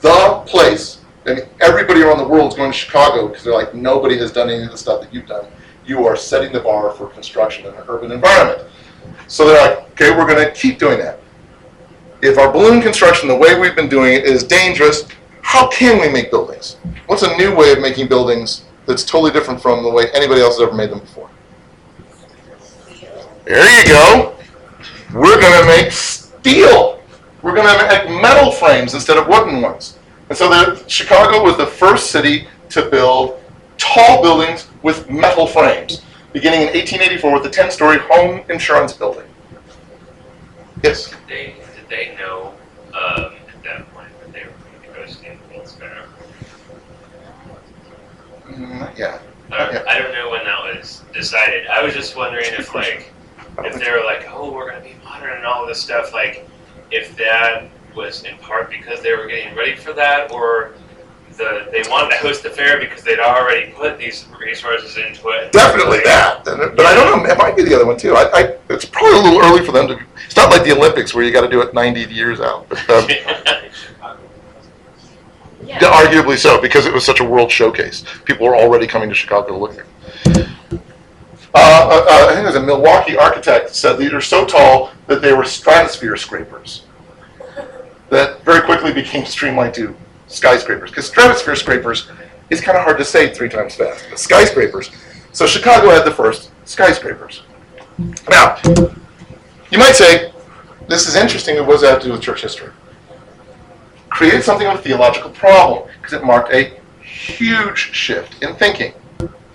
[0.00, 4.16] the place mean, everybody around the world is going to Chicago because they're like, nobody
[4.18, 5.46] has done any of the stuff that you've done.
[5.86, 8.68] You are setting the bar for construction in an urban environment.
[9.26, 11.20] So they're like, okay, we're going to keep doing that.
[12.22, 15.06] If our balloon construction, the way we've been doing it, is dangerous,
[15.42, 16.76] how can we make buildings?
[17.06, 20.58] What's a new way of making buildings that's totally different from the way anybody else
[20.58, 21.30] has ever made them before?
[23.44, 24.33] There you go.
[25.14, 27.00] We're going to make steel.
[27.40, 29.96] We're going to make metal frames instead of wooden ones.
[30.28, 33.40] And so the, Chicago was the first city to build
[33.78, 39.26] tall buildings with metal frames, beginning in 1884 with the 10-story home insurance building.
[40.82, 41.10] Yes.
[41.10, 42.52] Did they, did they know,
[42.88, 44.50] um, at that point that they were
[44.82, 46.06] going to go stand the World's Fair?
[48.48, 49.20] Mm, yeah.
[49.52, 49.84] Uh, Yeah.
[49.88, 51.68] I don't know when that was decided.
[51.68, 53.12] I was just wondering if like,
[53.58, 54.93] if they were like, oh, we're gonna be
[55.24, 56.48] modern and all this stuff, like,
[56.90, 60.74] if that was in part because they were getting ready for that, or
[61.36, 65.52] the, they wanted to host the fair because they'd already put these resources into it.
[65.52, 66.46] Definitely that.
[66.46, 67.30] And- But I don't know.
[67.30, 68.14] It might be the other one too.
[68.14, 69.98] I, I, it's probably a little early for them to.
[70.26, 72.68] It's not like the Olympics where you got to do it 90 years out.
[72.68, 73.60] But, um, Yeah.
[75.66, 78.04] Yeah, arguably so, because it was such a world showcase.
[78.26, 79.84] People were already coming to Chicago to look there.
[79.84, 79.86] Uh,
[81.54, 85.32] uh, uh, I think there's a Milwaukee architect said these are so tall that they
[85.32, 86.84] were stratosphere scrapers.
[88.10, 89.94] That very quickly became streamlined to
[90.28, 90.90] skyscrapers.
[90.90, 92.10] Because stratosphere scrapers
[92.50, 94.06] is kind of hard to say three times fast.
[94.10, 94.90] But skyscrapers.
[95.32, 97.42] So Chicago had the first skyscrapers.
[98.28, 98.56] Now,
[99.70, 100.32] you might say,
[100.88, 102.70] this is interesting, what does that have to do with church history?
[104.14, 108.92] created something of a theological problem because it marked a huge shift in thinking.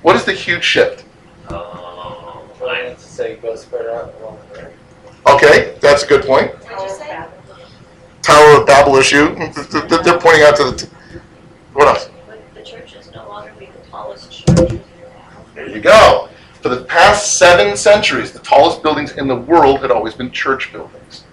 [0.01, 1.05] What is the huge shift?
[1.49, 4.71] Oh, Well, I- that's to say, go spread out along there.
[5.27, 6.51] Okay, that's a good point.
[6.51, 7.25] What'd you say?
[8.21, 9.35] Tower of Babel issue.
[9.35, 10.75] They're pointing out to the.
[10.77, 10.87] T-
[11.73, 12.09] what else?
[12.27, 14.79] But the church is no longer be the tallest church.
[15.53, 16.29] There you go.
[16.61, 20.71] For the past seven centuries, the tallest buildings in the world had always been church
[20.71, 21.25] buildings.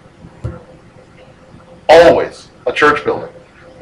[1.87, 3.29] Always a church building.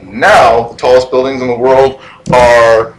[0.03, 1.99] Now, the tallest buildings in the world
[2.31, 2.93] are.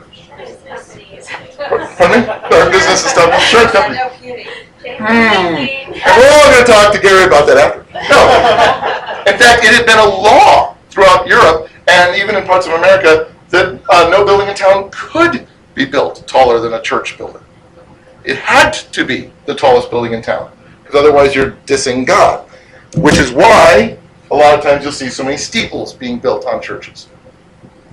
[1.97, 2.29] Pardon me?
[2.29, 3.35] Our business and stuff.
[3.35, 4.47] Insurance companies.
[4.87, 5.67] Hmm.
[5.91, 7.83] We're all going to talk to Gary about that after.
[7.93, 8.21] No.
[9.33, 13.33] In fact, it had been a law throughout Europe and even in parts of America
[13.51, 17.43] that uh, no building in town could be built taller than a church building.
[18.25, 20.51] It had to be the tallest building in town
[20.83, 22.49] because otherwise you're dissing God,
[22.97, 23.99] which is why
[24.31, 27.09] a lot of times you'll see so many steeples being built on churches.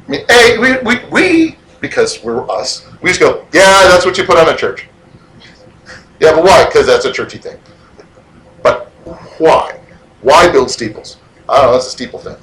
[0.07, 4.17] I mean, A, we, we, we because we're us, we just go, yeah, that's what
[4.17, 4.87] you put on a church.
[6.19, 6.65] Yeah, but why?
[6.65, 7.57] Because that's a churchy thing.
[8.61, 8.87] But
[9.37, 9.79] why?
[10.21, 11.17] Why build steeples?
[11.49, 12.37] I don't know, that's a steeple thing.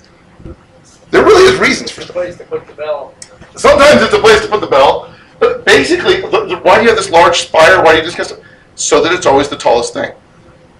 [1.10, 3.14] There really is reasons for It's a place to put the bell.
[3.56, 7.10] Sometimes it's a place to put the bell, but basically, why do you have this
[7.10, 7.82] large spire?
[7.82, 8.32] Why do you just get?
[8.76, 10.12] So that it's always the tallest thing.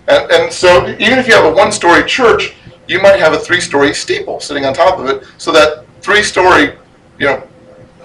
[0.09, 2.55] And, and so even if you have a one-story church,
[2.87, 6.77] you might have a three-story steeple sitting on top of it, so that three-story,
[7.19, 7.47] you know,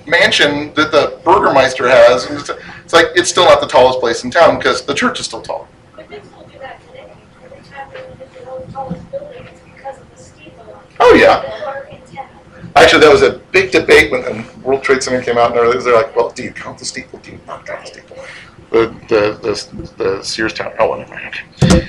[0.08, 2.50] mansion that the Burgermeister has, it's
[2.84, 5.42] it's like it's still not the tallest place in town because the church is still
[5.42, 5.68] tall.
[5.96, 7.14] But they still do that today.
[7.44, 10.82] Every time they look at the old tallest building, it's because of the steeple.
[11.00, 11.42] Oh yeah.
[11.66, 12.28] Or in town.
[12.76, 15.82] Actually, that was a big debate when the World Trade Center came out, and they're,
[15.82, 17.20] they're like, "Well, do you count the steeple?
[17.20, 18.18] Do you not count the steeple?"
[18.72, 20.76] The the the, the Sears Tower.
[20.80, 21.16] Oh, whatever.
[21.16, 21.88] Okay.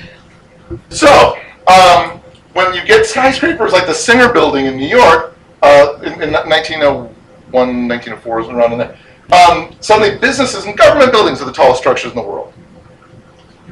[0.89, 2.19] So, um,
[2.53, 7.13] when you get skyscrapers like the Singer Building in New York, uh, in, in 1901,
[7.51, 8.97] 1904 is around in there.
[9.31, 12.53] Um, suddenly, businesses and government buildings are the tallest structures in the world.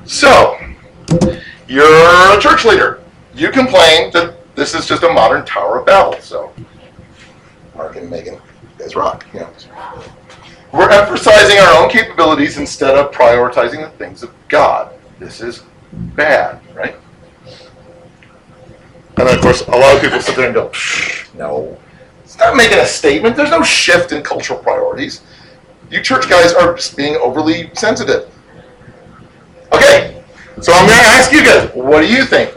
[0.06, 0.60] So,
[1.68, 3.02] you're a church leader.
[3.34, 6.20] You complain that this is just a modern Tower of Babel.
[6.22, 6.54] So,
[7.76, 8.40] Mark and Megan,
[8.78, 9.26] guys rock.
[9.34, 9.54] You know.
[10.74, 14.94] We're emphasizing our own capabilities instead of prioritizing the things of God.
[15.20, 16.96] This is bad, right?
[19.18, 21.78] And then, of course, a lot of people sit there and go, "Psh, no.
[22.36, 23.38] It's not making a statement.
[23.38, 25.22] There's no shift in cultural priorities.
[25.90, 28.30] You church guys are just being overly sensitive.
[29.72, 30.22] Okay,
[30.60, 32.54] so I'm going to ask you guys, what do you think?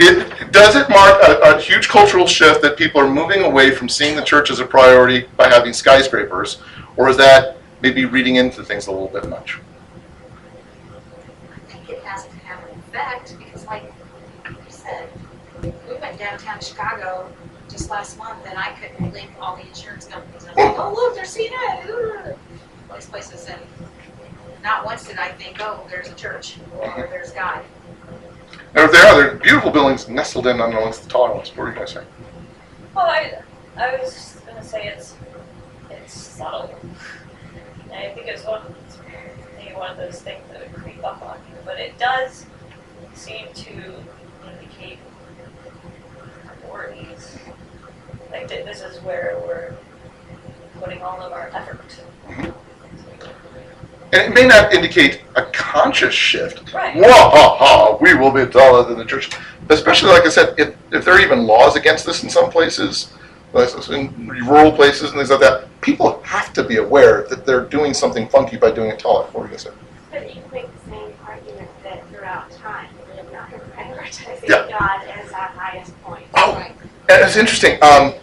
[0.00, 3.88] It, does it mark a, a huge cultural shift that people are moving away from
[3.88, 6.60] seeing the church as a priority by having skyscrapers,
[6.96, 9.60] or is that maybe reading into things a little bit much?
[11.54, 13.92] I think it has to have an effect, because like
[14.44, 15.08] you said,
[15.62, 17.30] we went downtown Chicago
[17.78, 20.44] just last month, and I couldn't believe all the insurance companies.
[20.46, 22.36] I was like, oh, look, they're CNN, Ugh.
[22.90, 23.60] all these places, and
[24.64, 27.64] not once did I think, oh, there's a church, or there's God.
[28.74, 31.50] And if there are, there are beautiful buildings nestled in amongst the taller ones.
[31.50, 32.06] What were you guys saying?
[32.96, 33.42] Well, I,
[33.76, 35.14] I was just gonna say it's
[35.88, 36.74] it's subtle.
[37.84, 38.62] And I think it's one,
[39.56, 42.44] maybe one of those things that would creep up on you, but it does
[43.14, 43.94] seem to
[44.50, 44.98] indicate
[46.68, 47.38] priorities.
[48.30, 49.74] Like that this is where we're
[50.80, 51.80] putting all of our effort.
[52.26, 52.50] Mm-hmm.
[54.10, 56.72] And it may not indicate a conscious shift.
[56.72, 56.96] Right.
[56.96, 59.30] Wah ha ha, we will be taller than the church.
[59.68, 63.12] Especially, like I said, if, if there are even laws against this in some places,
[63.52, 67.64] like in rural places and things like that, people have to be aware that they're
[67.64, 69.24] doing something funky by doing it taller.
[69.26, 69.70] What were you gonna say?
[70.10, 74.68] But you make the same argument that throughout time, we have not been prioritizing Yeah.
[74.70, 75.96] God as our highest point.
[75.96, 75.97] And
[77.08, 77.74] it's interesting.
[77.82, 78.14] Um,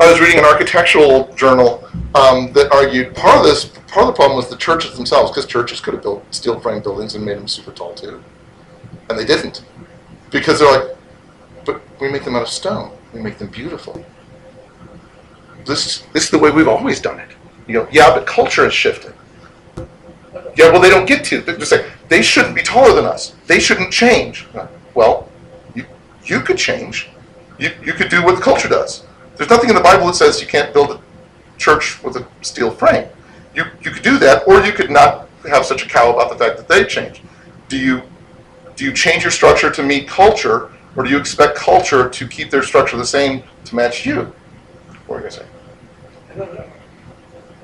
[0.00, 4.12] I was reading an architectural journal um, that argued part of this, part of the
[4.12, 7.36] problem was the churches themselves, because churches could have built steel frame buildings and made
[7.36, 8.22] them super tall too,
[9.08, 9.64] and they didn't,
[10.30, 10.96] because they're like,
[11.64, 12.92] but we make them out of stone.
[13.12, 14.04] We make them beautiful.
[15.64, 17.30] This is this is the way we've always done it.
[17.66, 19.14] You know, yeah, but culture has shifted.
[20.56, 21.40] Yeah, well, they don't get to.
[21.40, 23.34] They're just like they shouldn't be taller than us.
[23.46, 24.46] They shouldn't change.
[24.94, 25.28] Well,
[25.74, 25.86] you
[26.24, 27.08] you could change.
[27.58, 29.04] You you could do what the culture does.
[29.36, 31.00] There's nothing in the Bible that says you can't build a
[31.58, 33.08] church with a steel frame.
[33.54, 36.36] You you could do that, or you could not have such a cow about the
[36.36, 37.22] fact that they change.
[37.68, 38.02] Do you
[38.76, 42.50] do you change your structure to meet culture, or do you expect culture to keep
[42.50, 44.32] their structure the same to match you?
[45.06, 45.46] What are you gonna say?
[46.32, 46.66] I don't know.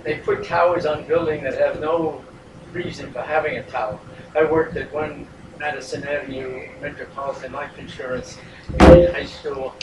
[0.05, 2.25] They put towers on buildings that have no
[2.73, 3.99] reason for having a tower.
[4.37, 5.27] I worked at one
[5.59, 8.39] Madison Avenue Metropolitan Life Insurance
[8.75, 9.75] in high school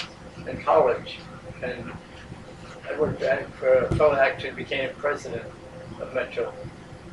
[0.47, 1.19] and college.
[1.63, 1.91] And
[2.89, 5.43] I worked at, for a fellow that actually became president
[5.99, 6.53] of Metro.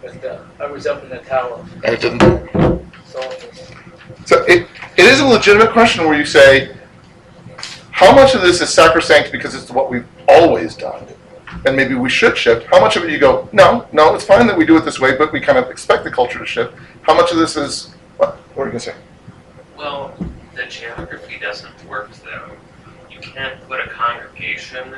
[0.02, 2.20] But uh, I was up in the tower, And it didn't.
[3.06, 3.20] so
[4.26, 6.76] So it, it is a legitimate question where you say,
[7.90, 11.06] how much of this is sacrosanct because it's what we've always done,
[11.64, 12.66] and maybe we should shift?
[12.66, 15.00] How much of it you go, no, no, it's fine that we do it this
[15.00, 16.74] way, but we kind of expect the culture to shift?
[17.02, 18.94] How much of this is, what, what are you gonna say?
[19.78, 20.14] Well,
[20.54, 22.50] the geography doesn't work though.
[23.10, 24.94] You can't put a congregation,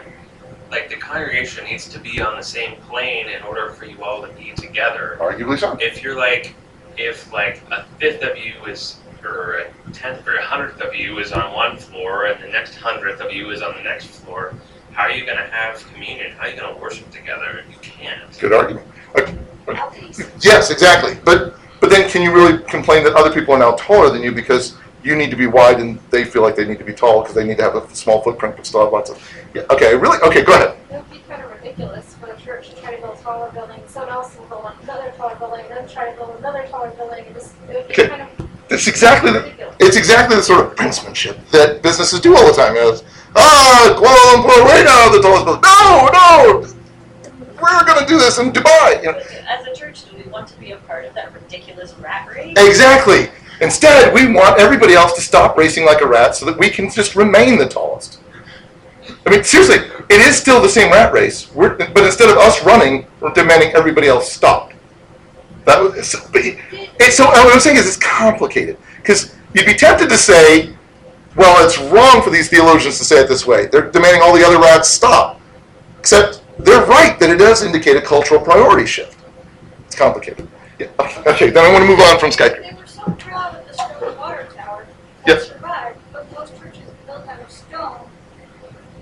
[0.70, 4.22] like the congregation needs to be on the same plane in order for you all
[4.22, 5.16] to be together.
[5.20, 5.76] Arguably so.
[5.80, 6.54] If you're like,
[6.96, 11.18] if like a fifth of you is, or a tenth or a hundredth of you
[11.18, 14.54] is on one floor and the next hundredth of you is on the next floor,
[14.92, 16.32] how are you gonna have communion?
[16.32, 17.64] How are you gonna worship together?
[17.70, 18.38] You can't.
[18.38, 18.86] Good argument.
[19.14, 19.36] Okay.
[20.40, 21.18] Yes, exactly.
[21.24, 24.32] But but then can you really complain that other people are now taller than you
[24.32, 27.20] because you need to be wide and they feel like they need to be tall
[27.20, 29.16] because they need to have a small footprint but still have lots of
[29.54, 30.76] yeah, okay, really okay, go ahead.
[30.90, 33.50] It would be kind of ridiculous for a church to try to build a taller
[33.52, 37.24] building, someone else will build another taller building, then try to build another taller building,
[37.26, 38.08] and this, it would be Okay.
[38.08, 38.28] kind of
[38.68, 39.76] It's exactly the ridiculous.
[39.78, 42.74] it's exactly the sort of brinksmanship that businesses do all the time.
[42.74, 43.04] You know, it's,
[43.36, 45.62] ah, Kuala Lumpur, right now the tallest building.
[45.62, 46.30] No, no,
[47.62, 49.02] we're going to do this in Dubai.
[49.02, 51.94] You know, as a church, do we want to be a part of that ridiculous
[51.94, 52.54] rat race?
[52.58, 53.30] exactly.
[53.60, 56.90] Instead, we want everybody else to stop racing like a rat so that we can
[56.90, 58.20] just remain the tallest.
[59.24, 59.76] I mean, seriously,
[60.08, 61.50] it is still the same rat race.
[61.54, 64.72] We're, but instead of us running, we're demanding everybody else stop.
[65.64, 67.24] That was, it- so.
[67.26, 70.74] What I'm saying is, it's complicated because you'd be tempted to say,
[71.34, 73.66] "Well, it's wrong for these theologians to say it this way.
[73.66, 75.40] They're demanding all the other rats stop."
[75.98, 79.18] Except they're right that it does indicate a cultural priority shift.
[79.86, 80.46] It's complicated.
[80.78, 80.86] Yeah.
[81.26, 82.75] Okay, Then I want to move on from Skype.
[83.06, 84.86] They were so proud the stone water tower
[85.26, 85.48] Yes.
[85.48, 88.08] that survived, but those churches built out of stone,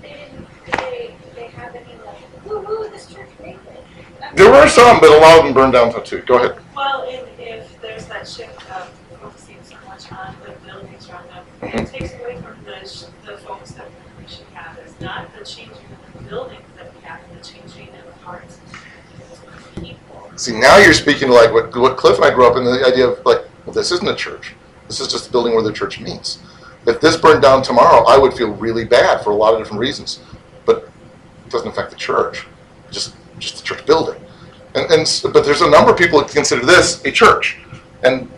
[0.01, 3.83] they didn't, they, they have any like, woo-hoo, this church made it.
[4.21, 6.21] I mean, There were some, but a lot of them burned down too.
[6.21, 6.57] Go ahead.
[6.75, 8.89] Well, and if there's that shift of
[9.21, 11.85] focusing so much on the buildings around them, it mm-hmm.
[11.85, 13.87] takes away from the, sh- the focus that
[14.19, 14.77] we should have.
[14.79, 18.57] It's not the changing of the buildings that we have, the changing of the hearts
[18.57, 20.31] of people.
[20.37, 22.83] See, now you're speaking to like what, what Cliff and I grew up in the
[22.85, 24.53] idea of like, well, this isn't a church.
[24.87, 26.39] This is just a building where the church meets.
[26.85, 29.79] If this burned down tomorrow, I would feel really bad for a lot of different
[29.79, 30.19] reasons.
[30.65, 30.89] But
[31.45, 32.45] it doesn't affect the church,
[32.91, 34.21] just just the church building.
[34.75, 37.57] And, and but there's a number of people that consider this a church,
[38.03, 38.29] and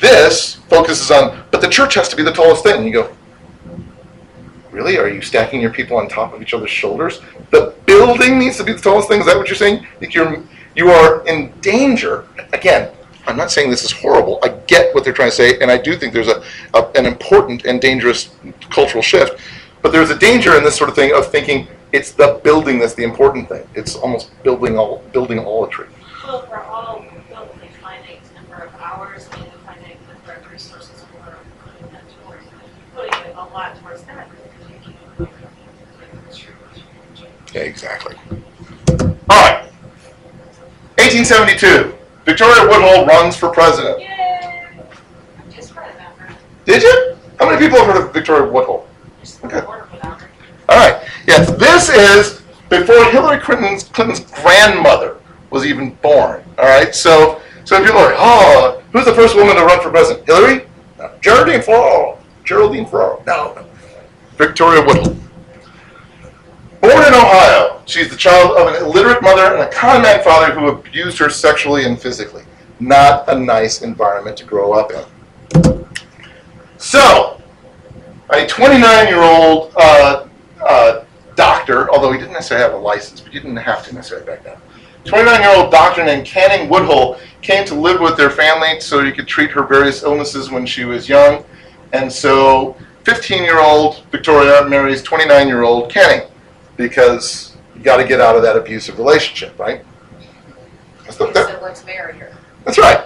[0.00, 1.44] this focuses on.
[1.50, 2.76] But the church has to be the tallest thing.
[2.76, 3.12] And you go,
[4.70, 4.96] really?
[4.96, 7.20] Are you stacking your people on top of each other's shoulders?
[7.50, 9.20] The building needs to be the tallest thing.
[9.20, 9.86] Is that what you're saying?
[10.00, 10.42] Like you're
[10.74, 12.26] you are in danger.
[12.54, 12.90] Again,
[13.26, 14.38] I'm not saying this is horrible.
[14.42, 16.42] I get what they're trying to say, and I do think there's a,
[16.74, 18.30] a an important and dangerous
[18.70, 19.40] cultural shift.
[19.80, 22.94] But there's a danger in this sort of thing of thinking it's the building that's
[22.94, 23.66] the important thing.
[23.74, 25.88] It's almost building all building allatry.
[26.24, 31.04] Well, we're all built a finite number of hours and a finite number of resources
[31.14, 32.44] we're putting that towards,
[32.94, 34.28] putting a lot towards that.
[37.54, 38.16] Yeah, exactly.
[38.88, 39.64] All right.
[40.96, 41.94] 1972,
[42.24, 44.00] Victoria Woodhull runs for president.
[44.00, 44.08] Yay!
[44.08, 46.36] I just read about her.
[46.64, 47.16] Did you?
[47.38, 48.86] How many people have heard of Victoria Woodhull?
[49.20, 50.30] Just the order about her.
[50.68, 51.08] All right.
[51.26, 55.16] Yes, this is before Hillary Clinton's, Clinton's grandmother
[55.50, 56.44] was even born.
[56.58, 56.94] All right.
[56.94, 60.24] So, so people are like, oh, who's the first woman to run for president?
[60.26, 60.66] Hillary?
[60.98, 61.10] No.
[61.20, 62.18] Geraldine Ferraro.
[62.44, 63.22] Geraldine Ferraro.
[63.26, 63.66] No.
[64.36, 65.16] Victoria Woodhull.
[66.82, 70.52] Born in Ohio, she's the child of an illiterate mother and a con man father
[70.52, 72.42] who abused her sexually and physically.
[72.80, 75.86] Not a nice environment to grow up in.
[76.78, 77.40] So,
[78.30, 80.26] a 29 year old uh,
[80.60, 81.04] uh,
[81.36, 84.42] doctor, although he didn't necessarily have a license, but you didn't have to necessarily back
[84.42, 84.56] then.
[85.04, 89.12] 29 year old doctor named Canning Woodhull came to live with their family so he
[89.12, 91.44] could treat her various illnesses when she was young.
[91.92, 96.26] And so 15 year old Victoria marries 29 year old Canning
[96.82, 99.84] because you got to get out of that abusive relationship, right?
[101.04, 102.32] That's, the- that- So let's marry her.
[102.64, 103.04] that's right.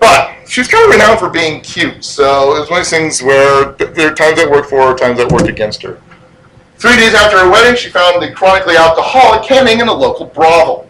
[0.00, 3.22] But she's kind of renowned for being cute, so it was one of those things
[3.22, 6.00] where there are times that worked for her, times that worked against her.
[6.76, 10.88] Three days after her wedding, she found the chronically alcoholic Canning in a local brothel.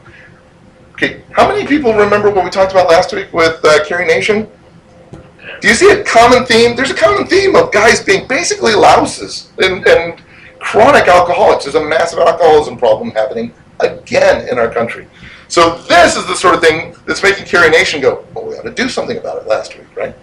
[0.93, 4.47] Okay, how many people remember what we talked about last week with uh, Carrie Nation?
[5.63, 6.77] Do you see a common theme?
[6.77, 10.21] There's a common theme of guys being basically louses and, and
[10.59, 11.65] chronic alcoholics.
[11.65, 15.07] There's a massive alcoholism problem happening again in our country.
[15.49, 18.65] So this is the sort of thing that's making Carrie Nation go, well, we ought
[18.65, 20.15] to do something about it last week, right?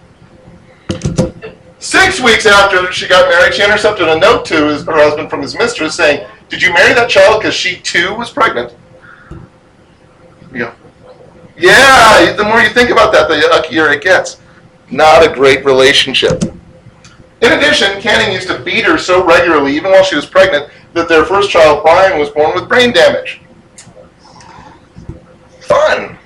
[1.78, 5.42] Six weeks after she got married, she intercepted a note to his, her husband from
[5.42, 8.72] his mistress saying, did you marry that child because she too was pregnant?
[10.52, 10.72] Go,
[11.56, 14.40] yeah, the more you think about that, the yuckier it gets.
[14.90, 16.44] Not a great relationship.
[17.42, 21.08] In addition, Canning used to beat her so regularly, even while she was pregnant, that
[21.08, 23.40] their first child, Brian, was born with brain damage.
[25.60, 26.16] Fun.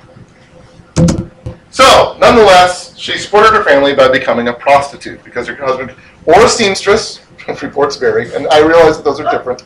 [1.70, 5.94] So, nonetheless, she supported her family by becoming a prostitute because her husband,
[6.26, 7.20] or a seamstress,
[7.62, 9.64] reports vary, and I realize that those are different.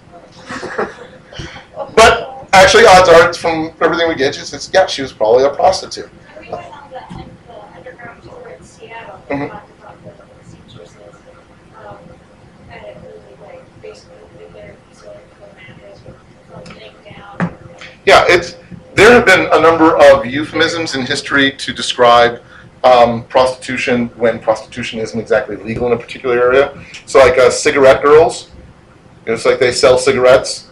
[1.96, 5.44] but actually, odds are, it's from everything we get, she says, yeah, she was probably
[5.44, 6.08] a prostitute.
[6.40, 9.40] We went on the, the underground tour in Seattle, Mhm.
[9.42, 11.14] and talked about the seamstresses,
[11.84, 11.96] um,
[12.70, 16.14] and it really like basically their sort of commanders were
[16.62, 17.58] from laying down.
[18.04, 18.56] Yeah, it's
[18.94, 22.42] there have been a number of euphemisms in history to describe
[22.84, 26.78] um, prostitution when prostitution isn't exactly legal in a particular area.
[27.06, 28.50] So, like uh, cigarette girls,
[29.24, 30.70] you know, it's like they sell cigarettes,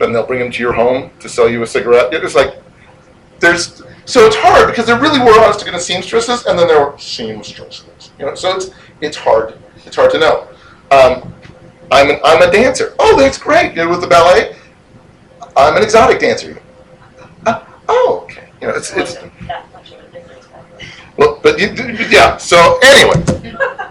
[0.00, 2.12] and they'll bring them to your home to sell you a cigarette.
[2.12, 2.60] It's like
[3.38, 6.84] there's so it's hard because there really were honest to goodness seamstresses, and then there
[6.84, 8.10] were seamstresses.
[8.18, 8.70] You know, so it's
[9.00, 10.48] it's hard it's hard to know.
[10.90, 11.32] Um,
[11.92, 12.94] I'm an, I'm a dancer.
[12.98, 13.70] Oh, that's great.
[13.70, 14.56] You know, with the ballet,
[15.56, 16.60] I'm an exotic dancer.
[17.92, 18.48] Oh, okay.
[18.60, 20.64] You know, it's it's wasn't that much of a difference back
[21.16, 21.74] well, but you,
[22.08, 22.36] yeah.
[22.36, 23.20] So anyway,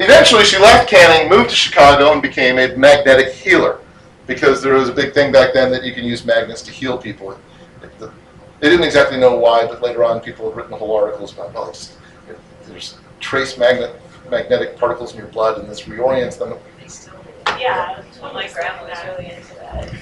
[0.00, 3.78] eventually she left Canning, moved to Chicago, and became a magnetic healer
[4.26, 6.98] because there was a big thing back then that you can use magnets to heal
[6.98, 7.38] people.
[7.80, 11.70] They didn't exactly know why, but later on, people have written whole articles about well,
[11.70, 11.96] it's,
[12.28, 13.94] it, there's trace magnet
[14.28, 16.58] magnetic particles in your blood, and this reorients them.
[16.80, 17.14] They still.
[17.58, 19.92] Yeah, my grandma was really into that.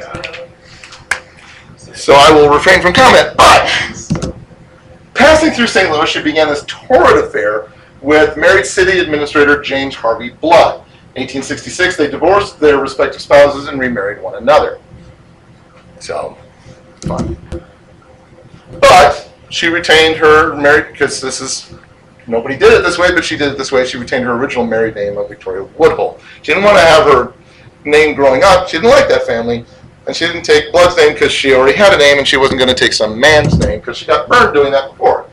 [0.00, 0.48] So
[2.14, 3.36] I will refrain from comment.
[3.36, 4.34] But
[5.14, 5.90] passing through St.
[5.90, 7.68] Louis, she began this torrid affair
[8.00, 10.78] with married city administrator James Harvey Blood.
[11.14, 14.80] 1866, they divorced their respective spouses and remarried one another.
[16.00, 16.36] So,
[17.02, 17.36] fun.
[18.80, 21.74] But she retained her married because this is
[22.26, 23.84] nobody did it this way, but she did it this way.
[23.86, 26.18] She retained her original married name of Victoria Woodhull.
[26.40, 27.34] She didn't want to have her
[27.84, 28.68] name growing up.
[28.68, 29.66] She didn't like that family,
[30.06, 32.58] and she didn't take Blood's name because she already had a name, and she wasn't
[32.58, 35.26] going to take some man's name because she got burned doing that before.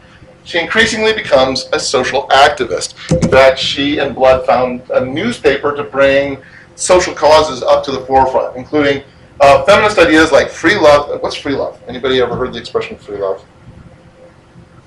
[0.43, 2.95] She increasingly becomes a social activist.
[3.21, 6.41] In fact, she and Blood found a newspaper to bring
[6.75, 9.03] social causes up to the forefront, including
[9.41, 11.21] uh, feminist ideas like free love.
[11.21, 11.79] What's free love?
[11.87, 13.41] Anybody ever heard the expression free love?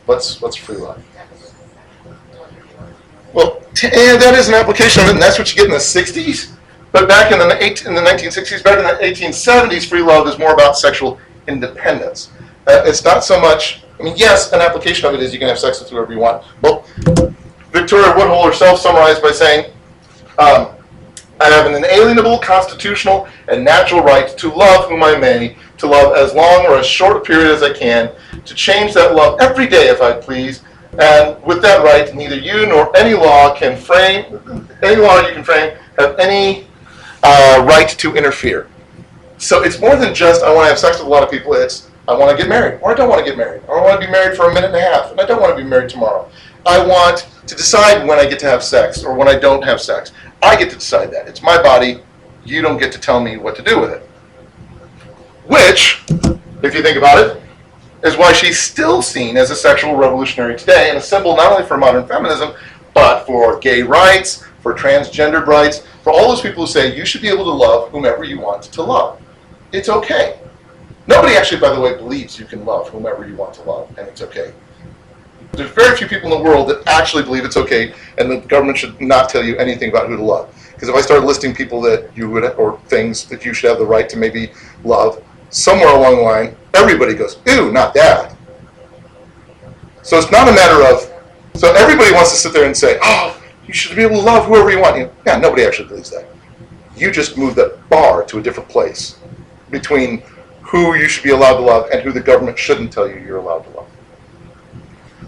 [0.06, 1.02] What's what's free love?
[3.32, 5.72] Well, t- and that is an application of it, and that's what you get in
[5.72, 6.54] the '60s.
[6.92, 10.38] But back in the eight, in the 1960s, back in the 1870s, free love is
[10.38, 11.18] more about sexual
[11.48, 12.30] independence.
[12.66, 13.82] Uh, it's not so much.
[13.98, 16.18] I mean, yes, an application of it is you can have sex with whoever you
[16.18, 16.44] want.
[16.60, 16.84] Well,
[17.72, 19.72] Victoria Woodhull herself summarized by saying,
[20.38, 20.68] um,
[21.40, 26.14] "I have an inalienable constitutional and natural right to love whom I may, to love
[26.14, 28.10] as long or as short a period as I can,
[28.44, 30.62] to change that love every day if I please."
[30.98, 35.42] And with that right, neither you nor any law can frame, any law you can
[35.42, 36.66] frame, have any
[37.22, 38.68] uh, right to interfere.
[39.38, 41.52] So it's more than just I want to have sex with a lot of people.
[41.54, 43.82] It's I want to get married, or I don't want to get married, or I
[43.82, 45.62] want to be married for a minute and a half, and I don't want to
[45.62, 46.28] be married tomorrow.
[46.66, 49.80] I want to decide when I get to have sex or when I don't have
[49.80, 50.12] sex.
[50.42, 51.28] I get to decide that.
[51.28, 52.00] It's my body.
[52.44, 54.02] You don't get to tell me what to do with it.
[55.46, 56.02] Which,
[56.62, 57.42] if you think about it,
[58.04, 61.66] is why she's still seen as a sexual revolutionary today and a symbol not only
[61.66, 62.52] for modern feminism,
[62.94, 67.22] but for gay rights, for transgendered rights, for all those people who say you should
[67.22, 69.20] be able to love whomever you want to love.
[69.72, 70.38] It's okay.
[71.06, 74.06] Nobody actually, by the way, believes you can love whomever you want to love, and
[74.06, 74.52] it's okay.
[75.52, 78.78] There's very few people in the world that actually believe it's okay, and the government
[78.78, 80.54] should not tell you anything about who to love.
[80.72, 83.78] Because if I start listing people that you would, or things that you should have
[83.78, 84.52] the right to maybe
[84.84, 88.34] love, somewhere along the line, everybody goes, ew, not that.
[90.02, 91.12] So it's not a matter of,
[91.60, 94.46] so everybody wants to sit there and say, oh, you should be able to love
[94.46, 94.96] whoever you want.
[94.96, 96.26] You know, yeah, nobody actually believes that.
[96.96, 99.18] You just move the bar to a different place
[99.70, 100.22] between
[100.60, 103.38] who you should be allowed to love and who the government shouldn't tell you you're
[103.38, 103.88] allowed to love.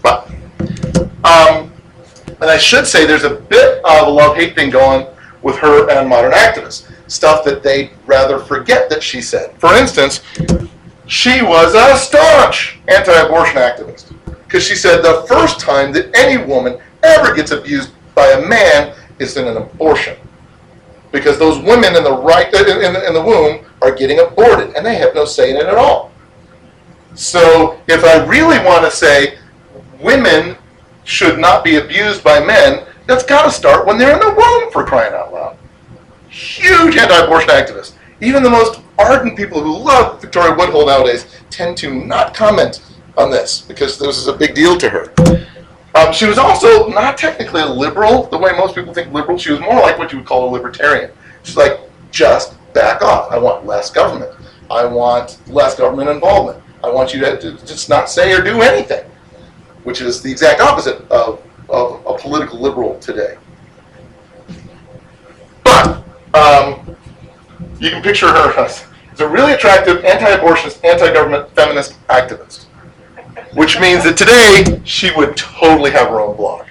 [0.01, 0.29] But,
[1.23, 1.71] um,
[2.27, 5.07] and I should say there's a bit of a love-hate thing going
[5.41, 6.91] with her and modern activists.
[7.07, 9.55] Stuff that they'd rather forget that she said.
[9.59, 10.21] For instance,
[11.07, 16.79] she was a staunch anti-abortion activist because she said the first time that any woman
[17.03, 20.17] ever gets abused by a man is in an abortion
[21.11, 24.85] because those women in the right in, in, in the womb are getting aborted and
[24.85, 26.11] they have no say in it at all.
[27.13, 29.37] So if I really want to say
[30.01, 30.57] women
[31.05, 34.71] should not be abused by men, that's got to start when they're in the womb
[34.71, 35.57] for crying out loud.
[36.29, 37.93] Huge anti-abortion activists.
[38.19, 42.81] Even the most ardent people who love Victoria Woodhull nowadays tend to not comment
[43.17, 45.13] on this because this is a big deal to her.
[45.95, 49.37] Um, she was also not technically a liberal, the way most people think liberal.
[49.37, 51.09] She was more like what you would call a libertarian.
[51.43, 51.79] She's like,
[52.11, 53.31] just back off.
[53.31, 54.31] I want less government.
[54.69, 56.61] I want less government involvement.
[56.83, 59.09] I want you to, to just not say or do anything,
[59.83, 63.37] which is the exact opposite of, of a political liberal today.
[65.63, 66.97] But um,
[67.79, 68.85] you can picture her as
[69.19, 72.64] a really attractive anti-abortionist, anti-government feminist activist,
[73.55, 76.65] which means that today she would totally have her own blog.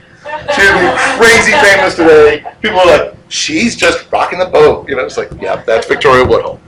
[0.55, 2.45] She would be crazy famous today.
[2.61, 4.89] People are like, she's just rocking the boat.
[4.89, 6.61] You know, it's like, yeah, that's Victoria Woodhull.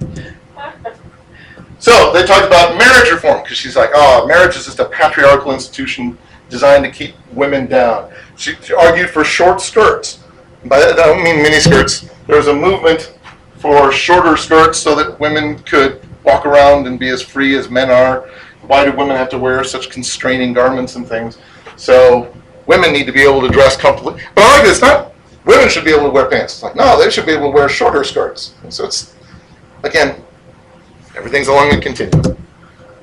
[1.78, 5.52] So they talked about marriage reform because she's like, oh, marriage is just a patriarchal
[5.52, 6.16] institution
[6.48, 8.10] designed to keep women down.
[8.36, 10.22] She, she argued for short skirts.
[10.64, 12.08] By that, I don't mean mini skirts.
[12.26, 13.16] There was a movement
[13.56, 17.90] for shorter skirts so that women could walk around and be as free as men
[17.90, 18.28] are.
[18.66, 21.38] Why do women have to wear such constraining garments and things?
[21.76, 22.34] So
[22.66, 24.22] women need to be able to dress comfortably.
[24.34, 24.80] But I like this.
[24.80, 25.14] Not
[25.44, 26.54] women should be able to wear pants.
[26.54, 28.54] It's like no, they should be able to wear shorter skirts.
[28.68, 29.14] So it's
[29.82, 30.22] again,
[31.16, 32.36] everything's along a continuum.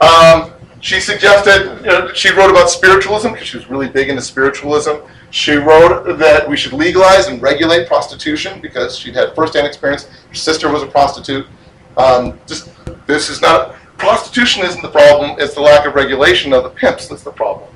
[0.02, 0.52] Um,
[0.82, 4.96] she suggested, you know, she wrote about spiritualism because she was really big into spiritualism.
[5.30, 10.10] She wrote that we should legalize and regulate prostitution because she'd had firsthand experience.
[10.28, 11.48] Her sister was a prostitute.
[11.96, 12.70] Um, just
[13.08, 17.08] this is not prostitution isn't the problem; it's the lack of regulation of the pimps
[17.08, 17.70] that's the problem.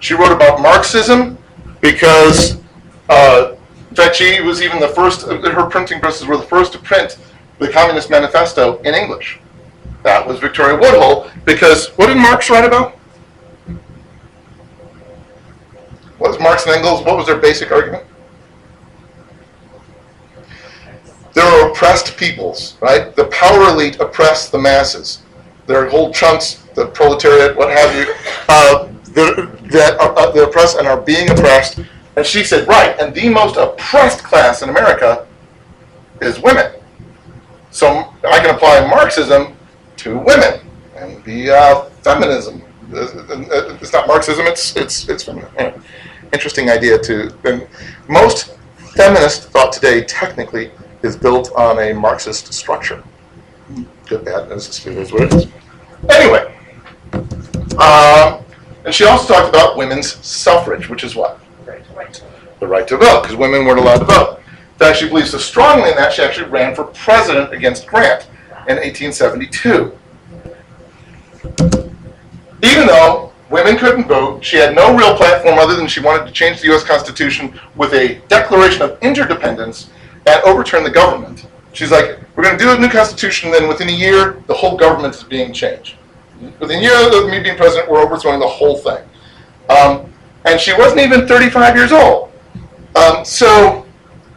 [0.00, 1.38] She wrote about Marxism
[1.80, 2.60] because,
[3.08, 3.54] uh,
[3.88, 5.22] in fact, she was even the first.
[5.22, 7.18] Her printing presses were the first to print
[7.58, 9.40] the Communist Manifesto in English.
[10.02, 12.92] That was Victoria Woodhull because what did Marx write about?
[16.18, 17.02] What was Marx and Engels?
[17.02, 18.04] What was their basic argument?
[21.32, 23.14] There are oppressed peoples, right?
[23.14, 25.22] The power elite oppress the masses.
[25.66, 28.14] There are whole chunks, the proletariat, what have you,
[28.48, 28.88] uh,
[29.70, 31.80] that are uh, they're oppressed and are being oppressed.
[32.16, 35.26] And she said, right, and the most oppressed class in America
[36.20, 36.72] is women.
[37.70, 39.56] So I can apply Marxism
[39.98, 40.60] to women
[40.96, 42.62] and be uh, feminism.
[42.92, 45.84] It's not Marxism; it's it's it's feminism.
[46.32, 47.32] Interesting idea too.
[47.44, 47.68] And
[48.08, 48.56] most
[48.96, 53.02] feminist thought today technically is built on a Marxist structure.
[54.10, 55.46] Good, is what it is.
[56.10, 56.52] Anyway,
[57.78, 58.42] um,
[58.84, 61.38] and she also talked about women's suffrage, which is what
[62.58, 64.40] the right to vote, because women weren't allowed to vote.
[64.48, 68.26] In fact, she believes so strongly in that she actually ran for president against Grant
[68.66, 69.96] in 1872.
[72.64, 76.32] Even though women couldn't vote, she had no real platform other than she wanted to
[76.32, 76.82] change the U.S.
[76.82, 79.90] Constitution with a declaration of interdependence
[80.26, 81.46] and overturn the government.
[81.72, 84.76] She's like, we're going to do a new constitution, then within a year, the whole
[84.76, 85.96] government is being changed.
[86.58, 89.02] Within a year of me being president, we're overthrowing the whole thing.
[89.68, 90.12] Um,
[90.44, 92.32] and she wasn't even 35 years old.
[92.96, 93.86] Um, so,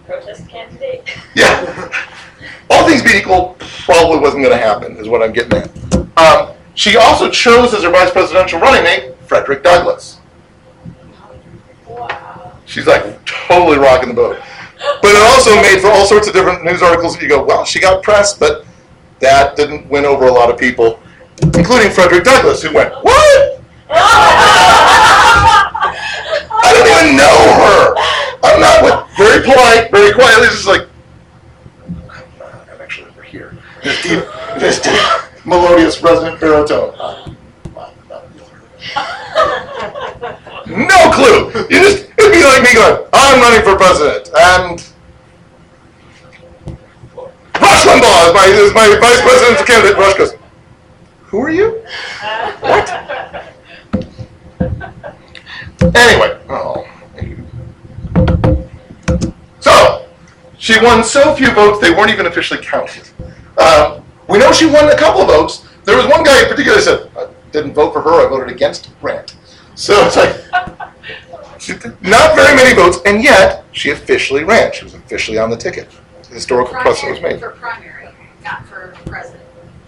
[0.05, 1.09] Protest candidate.
[1.35, 1.89] yeah.
[2.69, 6.17] All things being equal, probably wasn't going to happen, is what I'm getting at.
[6.17, 10.19] Um, She also chose as her vice presidential running mate Frederick Douglass.
[11.87, 12.57] Wow.
[12.65, 14.39] She's like totally rocking the boat.
[15.01, 17.79] But it also made for all sorts of different news articles you go, well, she
[17.79, 18.65] got press, but
[19.19, 20.99] that didn't win over a lot of people,
[21.41, 23.61] including Frederick Douglass, who went, what?
[26.65, 27.95] I don't even know her.
[28.43, 30.87] I'm not with, very polite, very quietly, just like,
[31.87, 33.57] I'm actually over here.
[33.83, 34.23] This deep,
[34.59, 34.99] this deep,
[35.45, 36.93] melodious resonant baritone.
[36.99, 37.33] Uh,
[38.09, 38.25] not
[40.65, 40.87] really.
[40.87, 41.51] No clue.
[41.69, 42.02] You just
[42.61, 44.83] me going, I'm running for president, and
[47.61, 49.97] Rush Limbaugh is my is my vice presidential candidate.
[49.97, 50.33] Rush goes,
[51.23, 51.83] Who are you?
[52.59, 53.03] what?
[55.95, 56.87] Anyway, oh.
[59.59, 60.07] So
[60.57, 63.09] she won so few votes they weren't even officially counted.
[63.57, 65.67] Um, we know she won a couple of votes.
[65.83, 68.49] There was one guy in particular who said, I didn't vote for her, I voted
[68.49, 69.35] against Grant.
[69.75, 70.35] So it's like,
[71.69, 74.71] not very many votes, and yet she officially ran.
[74.73, 75.89] She was officially on the ticket.
[76.23, 77.39] The Historical precedent was made.
[77.39, 78.09] For primary,
[78.43, 79.43] not for president,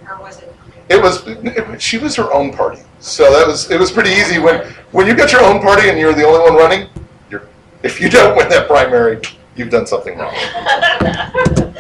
[0.08, 0.54] or was it?
[0.88, 4.38] It was it, she was her own party, so that was it was pretty easy
[4.38, 6.90] when when you get your own party and you're the only one running.
[7.30, 7.48] You're
[7.82, 9.20] if you don't win that primary,
[9.56, 10.34] you've done something wrong.
[10.36, 11.72] I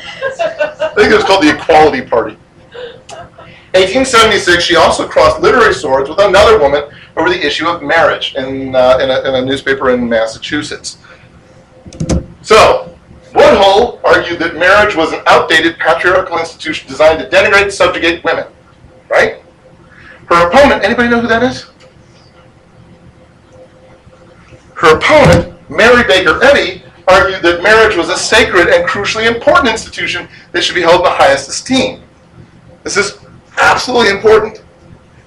[0.96, 2.38] think it was called the Equality Party.
[3.76, 6.84] 1876, she also crossed literary swords with another woman
[7.18, 10.98] over the issue of marriage in, uh, in, a, in a newspaper in Massachusetts.
[12.42, 12.98] So,
[13.34, 18.46] Woodhull argued that marriage was an outdated patriarchal institution designed to denigrate and subjugate women.
[19.10, 19.42] Right?
[20.28, 21.66] Her opponent, anybody know who that is?
[24.76, 30.30] Her opponent, Mary Baker Eddy, argued that marriage was a sacred and crucially important institution
[30.54, 32.02] that should be held in the highest esteem.
[32.84, 33.25] This is
[33.58, 34.62] absolutely important.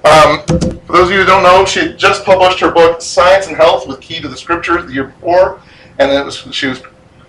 [0.05, 0.43] Um,
[0.87, 3.57] for those of you who don't know, she had just published her book Science and
[3.57, 5.61] Health with Key to the Scriptures the year before,
[5.99, 6.83] and it was, she was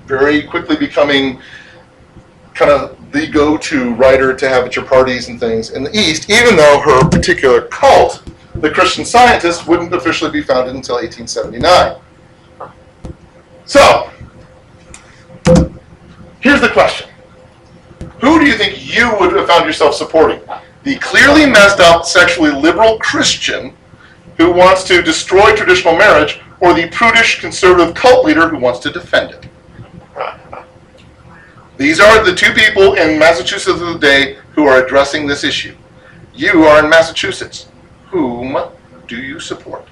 [0.06, 1.42] very quickly becoming
[2.54, 6.30] kind of the go-to writer to have at your parties and things in the East,
[6.30, 8.24] even though her particular cult,
[8.56, 11.98] the Christian Scientists, wouldn't officially be founded until 1879.
[13.66, 14.10] So,
[16.40, 17.10] here's the question.
[18.22, 20.42] Who do you think you would have found yourself supporting?
[20.90, 23.76] The clearly messed up, sexually liberal Christian
[24.38, 28.90] who wants to destroy traditional marriage, or the prudish conservative cult leader who wants to
[28.90, 29.46] defend it?
[31.78, 35.78] These are the two people in Massachusetts of the day who are addressing this issue.
[36.34, 37.68] You are in Massachusetts.
[38.08, 38.58] Whom
[39.08, 39.88] do you support?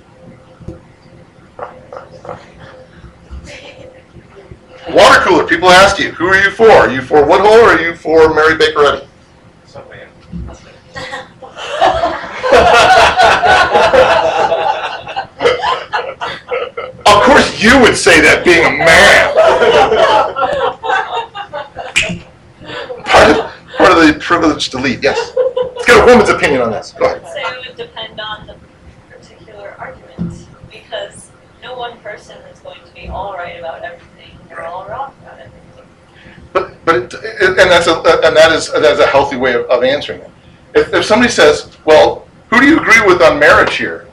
[4.89, 5.45] Water cooler.
[5.45, 6.71] People ask you, who are you for?
[6.71, 9.06] Are you for Woodhull or are you for Mary Baker Eddy?
[17.05, 19.33] Of course, you would say that being a man.
[23.05, 25.01] Part of, part of the privilege to lead.
[25.03, 25.31] Yes.
[25.35, 26.91] Let's get a woman's opinion on this.
[26.93, 27.23] Go I ahead.
[27.23, 28.55] would say it would depend on the
[29.09, 31.31] particular argument, because
[31.63, 35.39] no one person is going to be all right about everything, or all wrong about
[35.39, 35.61] everything.
[36.53, 37.95] But but it, it- and that's a
[38.25, 40.31] and that is that's a healthy way of, of answering it.
[40.77, 44.07] If, if somebody says, "Well, who do you agree with on marriage here?"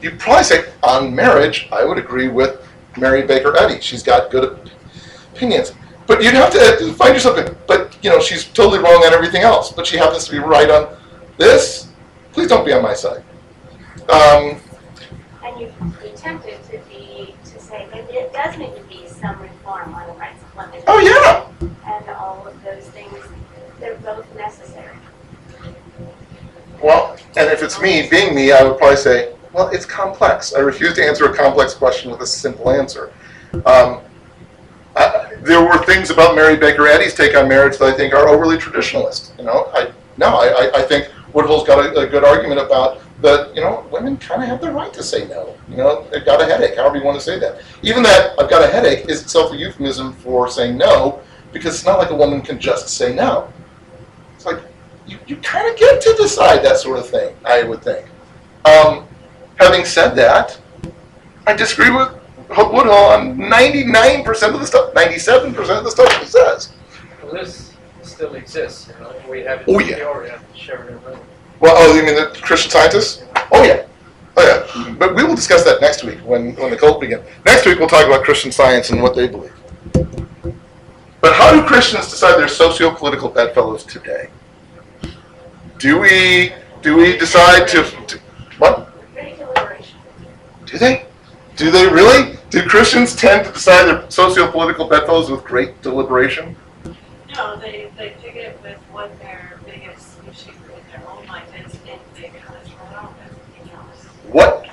[0.00, 2.60] You'd probably say, "On marriage, I would agree with
[2.96, 3.80] Mary Baker Eddy.
[3.80, 4.70] She's got good
[5.34, 5.72] opinions."
[6.06, 7.38] But you'd have to find yourself.
[7.66, 9.72] But you know, she's totally wrong on everything else.
[9.72, 10.96] But she happens to be right on
[11.38, 11.88] this.
[12.32, 13.22] Please don't be on my side.
[14.10, 14.60] Um,
[15.44, 19.40] And you be tempted to be, to say, maybe it does need to be some
[19.40, 20.82] reform on the rights of women.
[20.88, 21.68] oh yeah.
[21.86, 23.14] And all of those things,
[23.78, 24.81] they're both necessary.
[26.82, 30.54] Well, and if it's me, being me, I would probably say, well, it's complex.
[30.54, 33.12] I refuse to answer a complex question with a simple answer.
[33.66, 34.00] Um,
[34.96, 38.28] I, there were things about Mary Baker Eddy's take on marriage that I think are
[38.28, 39.36] overly traditionalist.
[39.38, 43.54] You know, I no, I, I- think Woodhull's got a, a good argument about that.
[43.54, 45.54] You know, women kind of have the right to say no.
[45.68, 47.62] You know, they've got a headache, however you want to say that.
[47.82, 51.20] Even that I've got a headache is itself a euphemism for saying no,
[51.52, 53.50] because it's not like a woman can just say no.
[54.36, 54.58] It's like
[55.06, 58.06] you, you kind of get to decide that sort of thing, I would think.
[58.64, 59.06] Um,
[59.56, 60.58] having said that,
[61.46, 62.08] I disagree with
[62.48, 66.72] Woodhull on 99% of the stuff, 97% of the stuff he says.
[67.22, 67.72] Well, this
[68.02, 69.96] still exists, you know, we have it Oh, yeah.
[69.96, 71.18] Peoria, Sheridan Road.
[71.60, 73.24] Well, oh, you mean the Christian scientists?
[73.52, 73.86] Oh, yeah.
[74.36, 74.42] Oh,
[74.76, 74.94] yeah.
[74.94, 77.24] But we will discuss that next week when, when the cult begins.
[77.44, 79.52] Next week, we'll talk about Christian science and what they believe.
[81.20, 84.28] But how do Christians decide their socio political bedfellows today?
[85.82, 88.18] Do we do we decide to, to
[88.58, 88.88] what?
[90.64, 91.06] Do they?
[91.56, 92.38] Do they really?
[92.50, 96.54] Do Christians tend to decide their socio-political bedfellows with great deliberation?
[97.34, 101.74] No, they, they pick it with what their biggest issue in their own life is,
[101.74, 104.04] and they kind of throw out everything else.
[104.30, 104.68] What?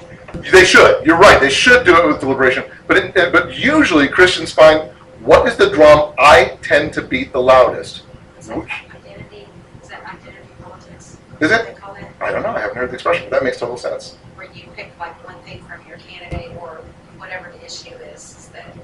[0.52, 1.04] They should.
[1.08, 1.42] You're right.
[1.42, 2.66] They should do it with deliberation.
[2.86, 4.92] But it, but usually Christians find
[5.22, 8.04] what is the drum I tend to beat the loudest.
[8.38, 9.48] Is that identity,
[9.82, 11.18] is that identity politics?
[11.40, 11.66] Is it?
[11.66, 12.50] they call it, I don't know.
[12.50, 14.16] I haven't heard the expression, but that makes total sense.
[14.36, 16.82] where you pick like one thing from your candidate or
[17.18, 18.76] whatever the issue is, is that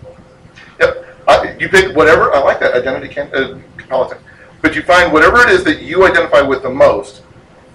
[1.28, 2.34] Uh, you pick whatever.
[2.34, 4.22] I like that identity can, uh, politics.
[4.62, 7.24] But you find whatever it is that you identify with the most.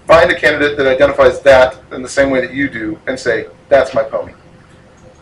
[0.07, 3.47] Find a candidate that identifies that in the same way that you do, and say
[3.69, 4.33] that's my pony.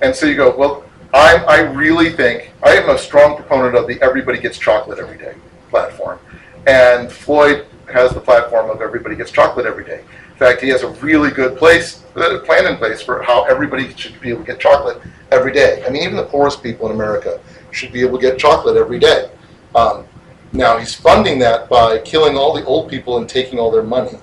[0.01, 0.83] And so you go, well,
[1.13, 5.17] I I really think I am a strong proponent of the everybody gets chocolate every
[5.17, 5.33] day
[5.69, 6.19] platform,
[6.67, 9.99] and Floyd has the platform of everybody gets chocolate every day.
[9.99, 13.93] In fact, he has a really good place, uh, plan in place for how everybody
[13.95, 15.83] should be able to get chocolate every day.
[15.85, 17.39] I mean, even the poorest people in America
[17.71, 19.29] should be able to get chocolate every day.
[19.75, 20.05] Um,
[20.51, 24.17] now he's funding that by killing all the old people and taking all their money.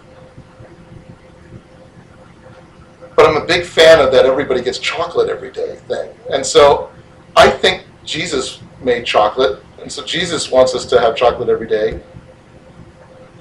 [3.14, 6.10] But I'm a big fan of that everybody gets chocolate every day thing.
[6.30, 6.90] And so
[7.34, 12.00] I think Jesus made chocolate, and so Jesus wants us to have chocolate every day.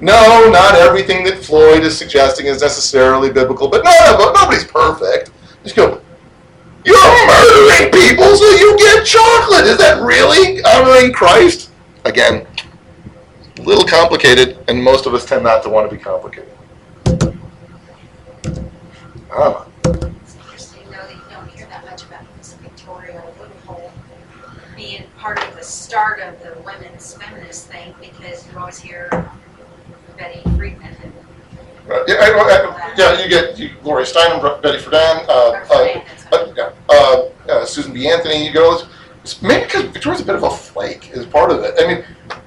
[0.01, 5.31] No, not everything that Floyd is suggesting is necessarily biblical, but no, no, nobody's perfect.
[5.63, 6.01] Just go,
[6.83, 9.65] you're murdering people so you get chocolate.
[9.65, 11.71] Is that really honoring Christ?
[12.03, 12.45] Again,
[13.57, 16.51] a little complicated, and most of us tend not to want to be complicated.
[19.31, 19.65] Ah,
[25.25, 29.09] part of the start of the women's feminist thing, because you always hear
[30.17, 30.95] Betty Friedman
[31.89, 36.35] uh, yeah, I- I- yeah, you get you, Gloria Steinem, Betty Friedan, uh, or uh,
[36.35, 38.07] uh, yeah, uh, uh, Susan B.
[38.09, 38.47] Anthony.
[38.47, 38.81] You go,
[39.23, 41.75] it's maybe because Victoria's a bit of a flake is part of it.
[41.79, 42.03] I mean,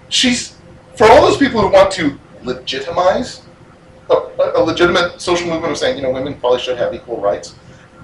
[0.09, 0.57] she's
[0.97, 3.43] for all those people who want to legitimize
[4.11, 4.15] a,
[4.57, 7.55] a legitimate social movement of saying, you know, women probably should have equal rights.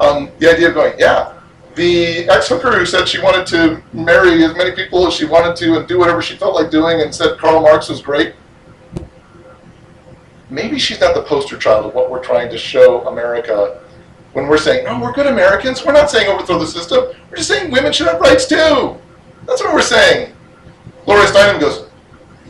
[0.01, 1.33] Um, the idea of going, yeah,
[1.75, 5.79] the ex-hooker who said she wanted to marry as many people as she wanted to
[5.79, 8.35] and do whatever she felt like doing and said Karl Marx was great.
[10.51, 13.81] Maybe she's not the poster child of what we're trying to show America
[14.33, 15.85] when we're saying, oh, we're good Americans.
[15.85, 17.05] We're not saying overthrow the system.
[17.31, 18.97] We're just saying women should have rights too.
[19.47, 20.35] That's what we're saying.
[21.05, 21.89] Gloria Steinem goes,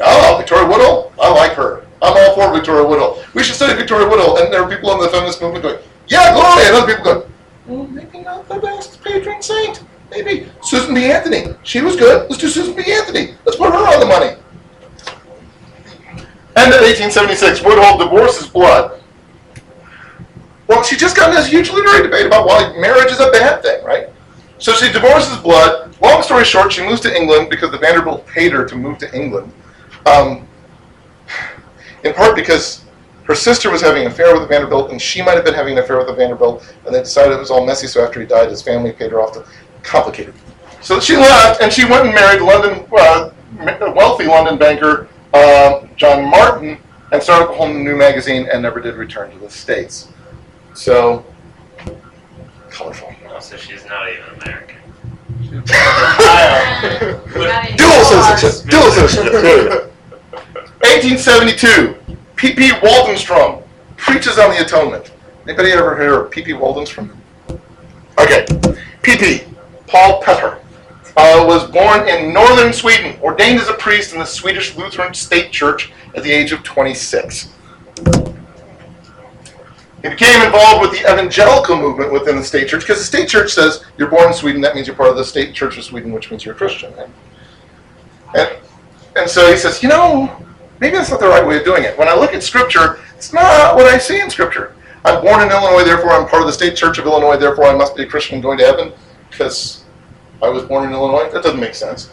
[0.00, 1.12] oh, Victoria Woodhull?
[1.20, 1.84] I like her.
[2.02, 3.22] I'm all for Victoria Woodhull.
[3.34, 4.38] We should study Victoria Woodhull.
[4.38, 5.78] And there are people in the feminist movement going,
[6.08, 6.66] yeah, Gloria.
[6.66, 7.32] And other people going,
[7.66, 9.82] well, maybe not the best patron saint.
[10.10, 11.10] Maybe Susan B.
[11.10, 11.54] Anthony.
[11.62, 12.30] She was good.
[12.30, 12.84] Let's do Susan B.
[12.92, 13.34] Anthony.
[13.44, 14.36] Let's put her on the money.
[16.56, 19.00] And in 1876, Woodhull divorces Blood.
[20.66, 23.62] Well, she just got in this huge literary debate about why marriage is a bad
[23.62, 24.08] thing, right?
[24.58, 25.94] So she divorces Blood.
[26.00, 29.14] Long story short, she moves to England because the Vanderbilt paid her to move to
[29.14, 29.52] England.
[30.06, 30.46] Um,
[32.04, 32.84] in part because
[33.24, 35.76] her sister was having an affair with the Vanderbilt, and she might have been having
[35.76, 37.86] an affair with the Vanderbilt, and they decided it was all messy.
[37.86, 39.44] So after he died, his family paid her off to
[39.82, 40.34] complicated.
[40.82, 43.30] So she left, and she went and married London, uh,
[43.94, 46.78] wealthy London banker uh, John Martin,
[47.12, 50.08] and started a whole new magazine, and never did return to the states.
[50.74, 51.24] So
[52.70, 53.14] colorful.
[53.40, 54.76] So she's not even American.
[57.76, 58.70] Dual citizenship.
[58.70, 59.92] Dual citizenship.
[60.82, 61.96] 1872.
[62.36, 62.68] P.P.
[62.80, 63.62] Waldenstrom
[63.96, 65.12] preaches on the atonement.
[65.46, 66.52] Anybody ever heard of P.P.
[66.52, 67.16] Waldenstrom?
[68.18, 68.46] Okay.
[69.02, 69.44] P.P.
[69.86, 70.58] Paul Petter
[71.16, 75.52] uh, was born in northern Sweden, ordained as a priest in the Swedish Lutheran State
[75.52, 77.52] Church at the age of 26.
[80.02, 83.52] He became involved with the evangelical movement within the state church because the state church
[83.52, 86.12] says you're born in Sweden, that means you're part of the state church of Sweden,
[86.12, 86.92] which means you're a Christian.
[86.94, 87.08] right?
[88.34, 88.58] And,
[89.16, 90.44] and so he says, you know,
[90.78, 91.98] maybe that's not the right way of doing it.
[91.98, 94.76] When I look at Scripture, it's not what I see in Scripture.
[95.06, 97.74] I'm born in Illinois, therefore I'm part of the state church of Illinois, therefore I
[97.74, 98.92] must be a Christian going to heaven
[99.30, 99.83] because
[100.44, 101.30] I was born in Illinois.
[101.30, 102.12] That doesn't make sense.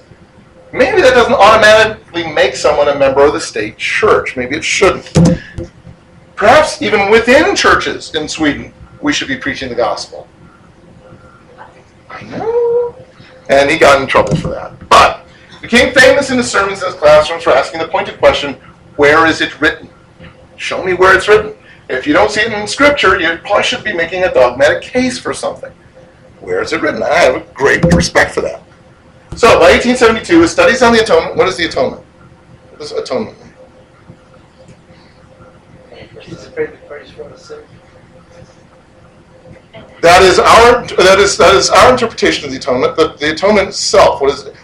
[0.72, 4.38] Maybe that doesn't automatically make someone a member of the state church.
[4.38, 5.12] Maybe it shouldn't.
[6.36, 10.28] Perhaps even within churches in Sweden, we should be preaching the gospel.
[12.10, 12.96] I know.
[13.50, 14.74] And he got in trouble for that.
[14.88, 15.26] But
[15.62, 18.54] became famous in his sermons in his classrooms for asking the pointed question,
[18.96, 19.90] where is it written?
[20.56, 21.54] Show me where it's written.
[21.90, 25.20] If you don't see it in scripture, you probably should be making a dogmatic case
[25.20, 25.72] for something.
[26.42, 27.04] Where is it written?
[27.04, 28.64] I have a great respect for that.
[29.36, 31.38] So by 1872, his studies on the atonement.
[31.38, 32.04] What is the atonement?
[32.72, 33.54] What does atonement mean?
[36.22, 37.64] Jesus the price for short sin.
[40.02, 42.96] That is our that is that is our interpretation of the atonement.
[42.96, 44.56] But the atonement itself, what is it?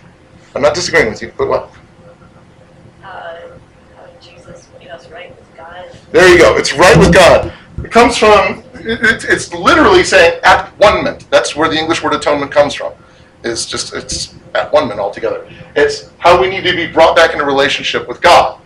[0.56, 1.72] I'm not disagreeing with you, but what?
[3.04, 3.38] Uh,
[4.20, 5.92] Jesus made us right with God.
[6.12, 6.58] There you go.
[6.58, 7.54] It's right with God.
[7.84, 8.64] It comes from.
[8.88, 11.30] It, it's- it's literally saying at one ment.
[11.30, 12.94] That's where the English word atonement comes from.
[13.44, 15.48] It's just it's at one ment altogether.
[15.76, 18.60] It's how we need to be brought back into relationship with God.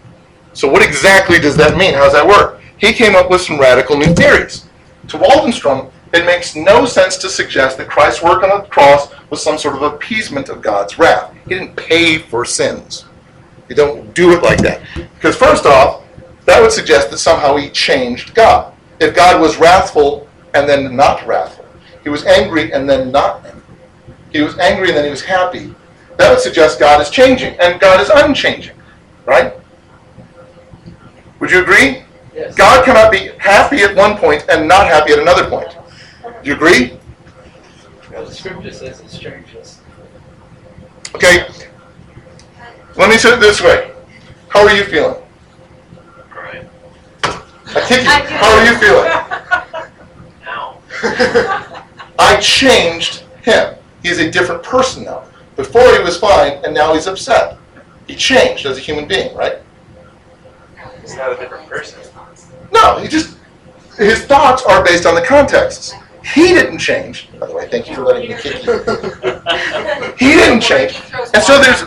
[0.54, 1.94] So what exactly does that mean?
[1.94, 2.62] How does that work?
[2.78, 4.66] He came up with some radical new theories.
[5.10, 9.42] To Waldenstrom, it makes no sense to suggest that Christ's work on the cross was
[9.44, 11.34] some sort of appeasement of God's wrath.
[11.48, 13.06] He didn't pay for sins.
[13.70, 14.82] You don't do it like that.
[15.16, 16.04] Because first off,
[16.46, 18.74] that would suggest that somehow he changed God.
[19.02, 21.66] If God was wrathful and then not wrathful,
[22.04, 23.62] he was angry and then not angry,
[24.32, 25.74] he was angry and then he was happy,
[26.18, 28.76] that would suggest God is changing, and God is unchanging,
[29.26, 29.54] right?
[31.40, 32.04] Would you agree?
[32.36, 32.54] Yes.
[32.54, 35.76] God cannot be happy at one point and not happy at another point.
[36.22, 37.00] Do you agree?
[38.12, 39.82] Well, the scripture says it's changeless.
[41.16, 41.48] Okay.
[42.96, 43.92] Let me say it this way.
[44.50, 45.22] How are you feeling?
[47.74, 47.84] All right.
[47.84, 48.38] I kick you.
[48.38, 49.10] How are you feeling?
[50.44, 50.78] Now.
[52.20, 53.76] I changed him.
[54.04, 55.24] He's a different person now.
[55.56, 57.58] Before he was fine, and now he's upset.
[58.08, 59.60] He changed as a human being, right?
[61.02, 62.00] He's not a different person.
[62.72, 63.38] No, he just
[63.98, 65.94] his thoughts are based on the contexts.
[66.34, 67.30] He didn't change.
[67.40, 68.84] By the way, thank you for letting me kick you.
[70.18, 71.02] He didn't change.
[71.34, 71.84] And so there's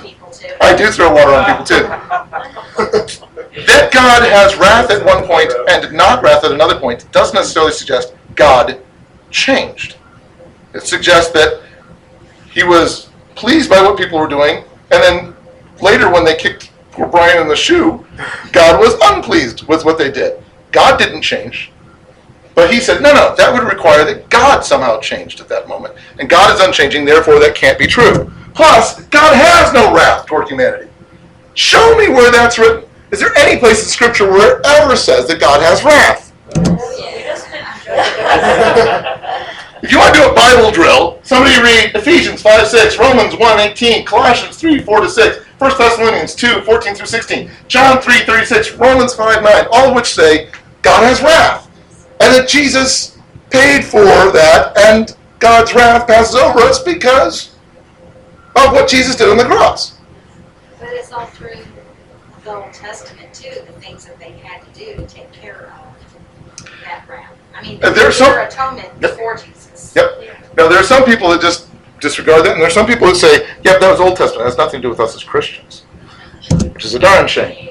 [0.61, 3.25] I do throw water on people too.
[3.55, 7.73] that God has wrath at one point and not wrath at another point doesn't necessarily
[7.73, 8.81] suggest God
[9.31, 9.97] changed.
[10.75, 11.63] It suggests that
[12.51, 15.35] he was pleased by what people were doing, and then
[15.81, 18.05] later when they kicked poor Brian in the shoe,
[18.53, 20.43] God was unpleased with what they did.
[20.73, 21.71] God didn't change.
[22.55, 25.95] But he said, no, no, that would require that God somehow changed at that moment.
[26.21, 28.31] And God is unchanging, therefore that can't be true.
[28.55, 30.89] Plus, God has no wrath toward humanity.
[31.55, 32.89] Show me where that's written.
[33.15, 36.35] Is there any place in Scripture where it ever says that God has wrath?
[36.49, 37.63] We just did
[39.85, 43.61] If you want to do a Bible drill, somebody read Ephesians 5 6, Romans 1
[43.61, 48.73] 18, Colossians 3 4 to 6, 1 Thessalonians 2 14 through 16, John 3 36,
[48.73, 50.51] Romans 5 9, all of which say
[50.83, 51.71] God has wrath.
[52.19, 53.17] And that Jesus
[53.51, 57.55] paid for that, and God's wrath passes over us because
[58.57, 60.01] of what Jesus did on the cross.
[60.81, 61.51] But it's all through
[62.45, 66.15] the Old Testament too, the things that they had to do to take care of
[66.85, 67.33] that wrath.
[67.57, 69.11] I mean, uh, And there's some- their atonement Yep.
[69.13, 69.93] before Jesus.
[69.95, 70.23] Yep.
[70.57, 71.67] Now, there are some people that just
[72.01, 74.43] disregard that, and there are some people that say, yeah, that was Old Testament.
[74.43, 75.85] It has nothing to do with us as Christians,
[76.73, 77.71] which is a darn shame.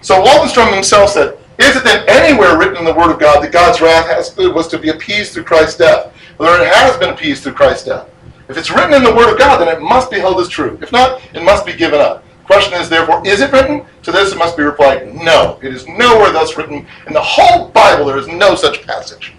[0.00, 3.52] So Waldenstrom himself said, is it then anywhere written in the Word of God that
[3.52, 6.12] God's wrath has, was to be appeased through Christ's death?
[6.38, 8.06] Whether it has been appeased through Christ's death.
[8.48, 10.78] If it's written in the Word of God, then it must be held as true.
[10.80, 12.24] If not, it must be given up.
[12.50, 13.86] The question is, therefore, is it written?
[14.02, 15.60] To this it must be replied, no.
[15.62, 16.84] It is nowhere thus written.
[17.06, 19.34] In the whole Bible, there is no such passage.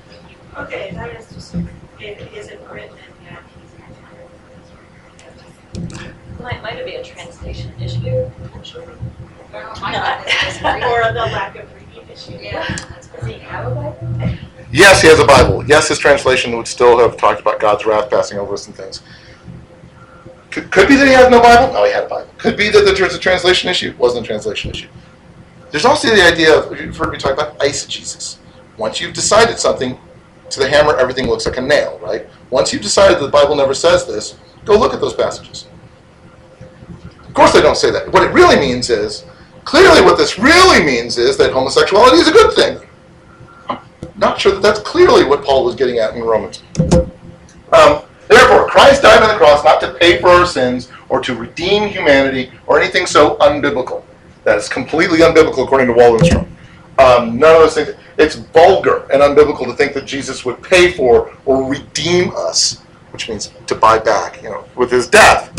[0.57, 1.55] Okay, that is just,
[1.99, 3.25] it isn't written in
[5.99, 7.99] yet, Might, it be a translation issue.
[8.01, 12.37] Well, my Bible is he's very- Or the lack of reading issue.
[12.41, 14.37] Yeah, Does he have a Bible?
[14.71, 15.65] Yes, he has a Bible.
[15.67, 19.01] Yes, his translation would still have talked about God's wrath passing over us and things.
[20.51, 21.73] Could, could be that he had no Bible.
[21.73, 22.29] No, he had a Bible.
[22.37, 23.95] Could be that there's a translation issue.
[23.97, 24.89] Wasn't a translation issue.
[25.71, 28.37] There's also the idea of you've heard me talk about eisegesis.
[28.77, 29.97] Once you've decided something,
[30.51, 32.27] to the hammer, everything looks like a nail, right?
[32.49, 35.67] Once you've decided that the Bible never says this, go look at those passages.
[37.25, 38.11] Of course, they don't say that.
[38.11, 39.25] What it really means is,
[39.63, 42.87] clearly, what this really means is that homosexuality is a good thing
[43.69, 43.79] I'm
[44.17, 46.61] not sure that that's clearly what Paul was getting at in Romans.
[47.71, 48.03] Um,
[48.51, 51.87] therefore, Christ died on the cross not to pay for our sins or to redeem
[51.87, 54.03] humanity or anything so unbiblical.
[54.43, 56.47] That is completely unbiblical according to Waldenstrom.
[56.99, 57.95] Um, none of those things.
[58.17, 62.79] It's vulgar and unbiblical to think that Jesus would pay for or redeem us,
[63.11, 65.49] which means to buy back, you know, with his death.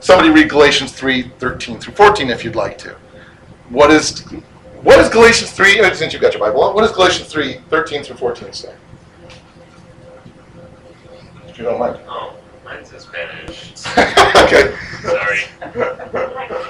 [0.00, 2.96] Somebody read Galatians 3, 13 through 14 if you'd like to.
[3.68, 4.20] What is
[4.82, 8.04] what does Galatians 3, uh, since you've got your Bible, what does Galatians 3, 13
[8.04, 8.74] through 14 say?
[11.56, 11.98] If you don't mind.
[12.06, 12.36] Oh,
[12.66, 13.72] mine's in Spanish.
[14.44, 14.76] okay.
[15.00, 15.38] Sorry.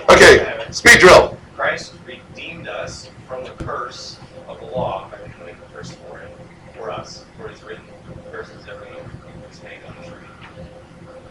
[0.08, 1.36] Okay, speed drill.
[1.56, 6.30] Christ redeemed us from the curse of the law by becoming the curse for him,
[6.76, 7.82] for us, for it's written,
[8.30, 9.10] curses everyone
[9.48, 10.28] who's hanged on the tree.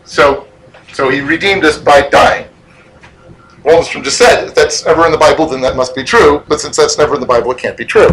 [0.04, 0.50] So,
[0.92, 2.50] so he redeemed us by dying.
[3.64, 6.44] Waldenstrom just said, if that's ever in the Bible, then that must be true.
[6.50, 8.10] But since that's never in the Bible, it can't be true.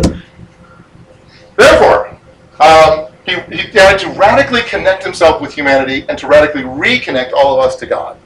[2.60, 7.76] Um, died to radically connect himself with humanity and to radically reconnect all of us
[7.76, 8.16] to God.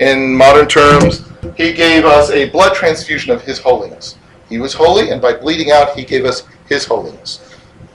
[0.00, 1.24] In modern terms,
[1.56, 4.16] he gave us a blood transfusion of his holiness.
[4.48, 7.40] He was holy, and by bleeding out, he gave us his holiness.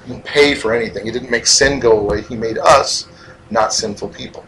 [0.05, 1.05] He didn't pay for anything.
[1.05, 2.21] He didn't make sin go away.
[2.21, 3.07] He made us
[3.49, 4.43] not sinful people.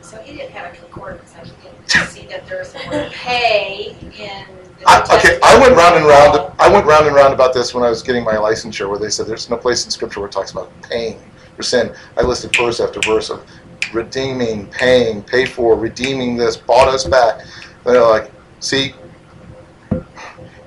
[0.00, 3.96] So he didn't have a concordance, I he didn't see that there's the word pay
[4.18, 6.52] in I, okay, I went round and round.
[6.58, 9.10] I went round and round about this when I was getting my licensure, where they
[9.10, 11.20] said there's no place in Scripture where it talks about paying
[11.56, 11.94] for sin.
[12.16, 13.44] I listed verse after verse of
[13.92, 17.44] redeeming, paying, pay for, redeeming this, bought us back.
[17.84, 18.94] They're like, see,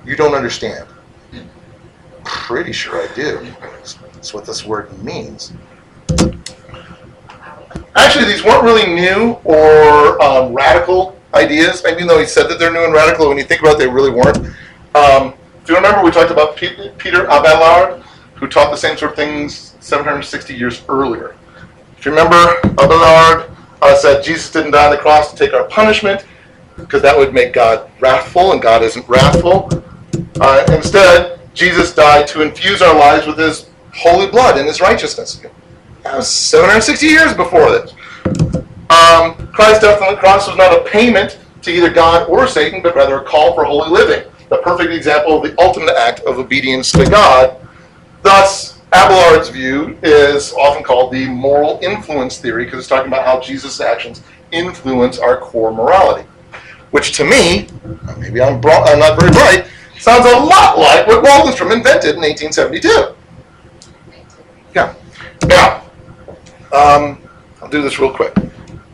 [0.04, 0.86] you don't understand.
[2.24, 3.46] Pretty sure I do.
[4.14, 5.52] That's what this word means.
[7.96, 12.72] Actually, these weren't really new or um, radical ideas, even though he said that they're
[12.72, 13.28] new and radical.
[13.28, 14.38] When you think about it, they really weren't.
[14.94, 18.02] Um, if you remember, we talked about Pe- Peter Abelard,
[18.34, 21.36] who taught the same sort of things 760 years earlier.
[21.96, 22.36] If you remember,
[22.78, 23.50] Abelard
[23.82, 26.24] uh, said Jesus didn't die on the cross to take our punishment,
[26.76, 29.70] because that would make God wrathful, and God isn't wrathful.
[30.40, 35.40] Uh, instead, Jesus died to infuse our lives with his holy blood and his righteousness.
[36.02, 37.94] That was 760 years before this.
[38.94, 42.80] Um, Christ's death on the cross was not a payment to either God or Satan,
[42.80, 44.30] but rather a call for holy living.
[44.50, 47.56] The perfect example of the ultimate act of obedience to God.
[48.22, 53.40] Thus, Abelard's view is often called the moral influence theory because it's talking about how
[53.40, 54.22] Jesus' actions
[54.52, 56.28] influence our core morality.
[56.92, 57.66] Which to me,
[58.18, 59.66] maybe I'm, I'm not very bright,
[59.98, 63.16] sounds a lot like what Waldenstrom invented in 1872.
[64.72, 64.94] Yeah.
[65.46, 65.82] Now,
[66.72, 67.18] um,
[67.60, 68.32] I'll do this real quick.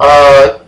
[0.00, 0.58] Uh,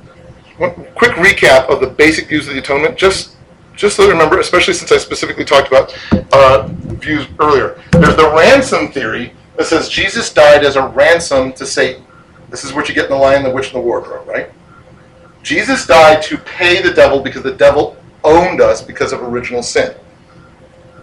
[0.95, 3.37] quick recap of the basic views of the atonement, just
[3.75, 5.97] just so you remember, especially since I specifically talked about
[6.33, 7.83] uh, views earlier.
[7.93, 12.05] There's the ransom theory that says Jesus died as a ransom to Satan.
[12.51, 14.51] This is what you get in the Lion, the Witch, and the Wardrobe, right?
[15.43, 19.95] Jesus died to pay the devil because the devil owned us because of original sin.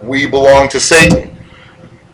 [0.02, 1.36] We belong to Satan.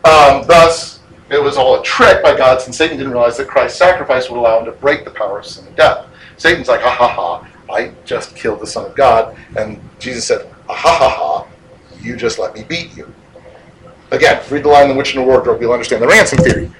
[0.04, 0.95] Um, thus,
[1.30, 4.38] it was all a trick by God since Satan didn't realize that Christ's sacrifice would
[4.38, 6.06] allow him to break the power of sin and death.
[6.36, 9.36] Satan's like, ha ha ha, I just killed the Son of God.
[9.56, 11.46] And Jesus said, ha ha ha
[12.00, 13.12] you just let me beat you.
[14.12, 16.70] Again, read the Lion, in The Witch and the Wardrobe, you'll understand the ransom theory.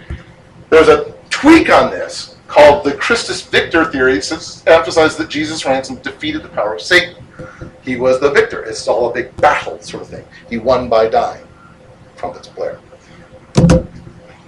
[0.70, 5.96] There's a tweak on this called the Christus Victor theory, that emphasizes that Jesus' ransom
[5.96, 7.16] defeated the power of Satan.
[7.82, 8.62] He was the victor.
[8.64, 10.24] It's all a big battle sort of thing.
[10.48, 11.44] He won by dying.
[12.16, 12.78] Trumpets blare.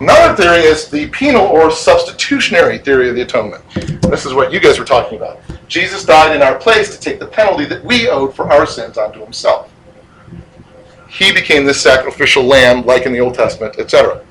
[0.01, 3.65] Another theory is the penal or substitutionary theory of the atonement.
[4.03, 5.41] This is what you guys were talking about.
[5.67, 8.97] Jesus died in our place to take the penalty that we owed for our sins
[8.97, 9.73] onto himself.
[11.09, 14.25] He became this sacrificial lamb, like in the Old Testament, etc.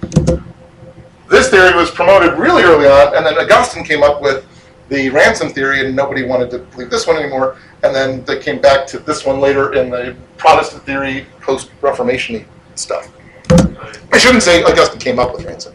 [1.29, 4.45] This theory was promoted really early on, and then Augustine came up with
[4.87, 7.57] the ransom theory, and nobody wanted to believe this one anymore.
[7.83, 12.45] And then they came back to this one later in the Protestant theory, post-Reformation
[12.75, 13.11] stuff.
[13.49, 15.73] I shouldn't say Augustine came up with ransom,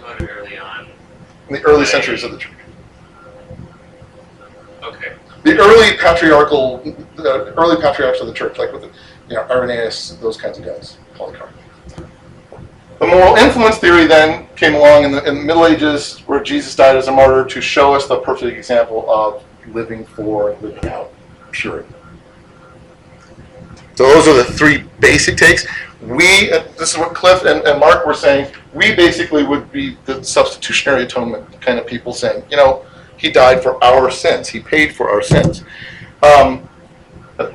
[0.00, 0.86] but early on.
[1.48, 2.52] in the early centuries of the church.
[4.82, 5.14] Okay.
[5.44, 6.78] The early patriarchal,
[7.16, 8.90] the early patriarchs of the church, like with the,
[9.28, 11.50] you know, Irenaeus, those kinds of guys, Polycarp.
[13.00, 16.74] The moral influence theory then came along in the, in the Middle Ages, where Jesus
[16.74, 20.90] died as a martyr to show us the perfect example of living for and living
[20.90, 21.12] out
[21.50, 21.88] purity.
[23.94, 25.66] So those are the three basic takes.
[26.06, 29.96] We, uh, this is what Cliff and, and Mark were saying, we basically would be
[30.04, 32.84] the substitutionary atonement kind of people saying, you know,
[33.16, 34.48] he died for our sins.
[34.48, 35.64] He paid for our sins.
[36.22, 36.68] Um,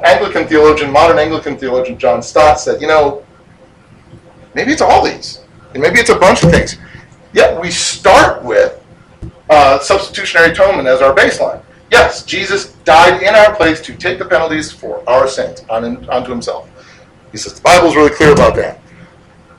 [0.03, 3.25] Anglican theologian, modern Anglican theologian John Stott said, you know,
[4.55, 5.43] maybe it's all these.
[5.73, 6.77] And maybe it's a bunch of things.
[7.33, 8.83] Yet we start with
[9.49, 11.61] uh, substitutionary atonement as our baseline.
[11.91, 16.29] Yes, Jesus died in our place to take the penalties for our sins on, onto
[16.31, 16.68] himself.
[17.32, 18.80] He says the Bible's really clear about that.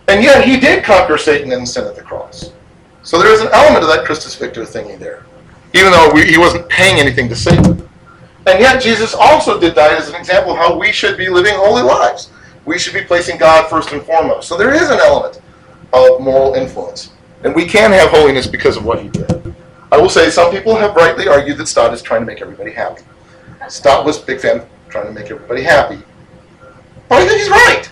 [0.09, 2.53] And yet he did conquer Satan and sin at the cross.
[3.03, 5.25] So there is an element of that Christus Victor thingy there,
[5.73, 7.89] even though we, he wasn't paying anything to Satan.
[8.47, 11.55] And yet Jesus also did die as an example of how we should be living
[11.55, 12.31] holy lives.
[12.65, 14.49] We should be placing God first and foremost.
[14.49, 15.41] So there is an element
[15.93, 17.13] of moral influence.
[17.45, 19.55] And we can have holiness because of what he did.
[19.93, 22.71] I will say some people have rightly argued that Stott is trying to make everybody
[22.71, 23.03] happy.
[23.69, 25.99] Stott was a big fan of trying to make everybody happy.
[27.11, 27.91] But I think he's right.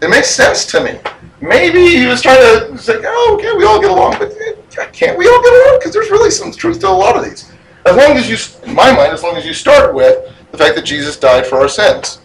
[0.00, 0.98] It makes sense to me.
[1.42, 5.18] Maybe he was trying to say, oh, okay, we all get along, but eh, can't
[5.18, 5.78] we all get along?
[5.78, 7.52] Because there's really some truth to a lot of these.
[7.84, 10.76] As long as you, in my mind, as long as you start with the fact
[10.76, 12.20] that Jesus died for our sins.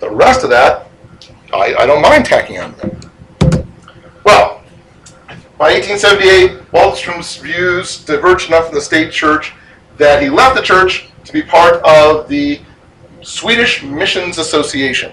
[0.00, 0.88] The rest of that,
[1.54, 2.74] I, I don't mind tacking on.
[4.24, 4.62] Well,
[5.56, 9.54] By 1878, Waldenstrom's views diverged enough from the state church
[9.96, 12.60] that he left the church to be part of the
[13.22, 15.12] Swedish Missions Association.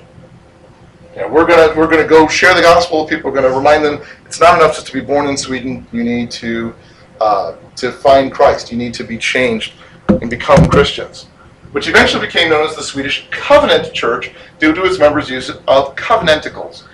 [1.15, 3.31] You know, we're gonna we're gonna go share the gospel people.
[3.31, 5.87] We're gonna remind them it's not enough just to be born in Sweden.
[5.91, 6.75] You need to
[7.19, 8.71] uh, to find Christ.
[8.71, 9.73] You need to be changed
[10.07, 11.25] and become Christians,
[11.71, 15.95] which eventually became known as the Swedish Covenant Church due to its members' use of
[15.95, 16.87] covenanticles.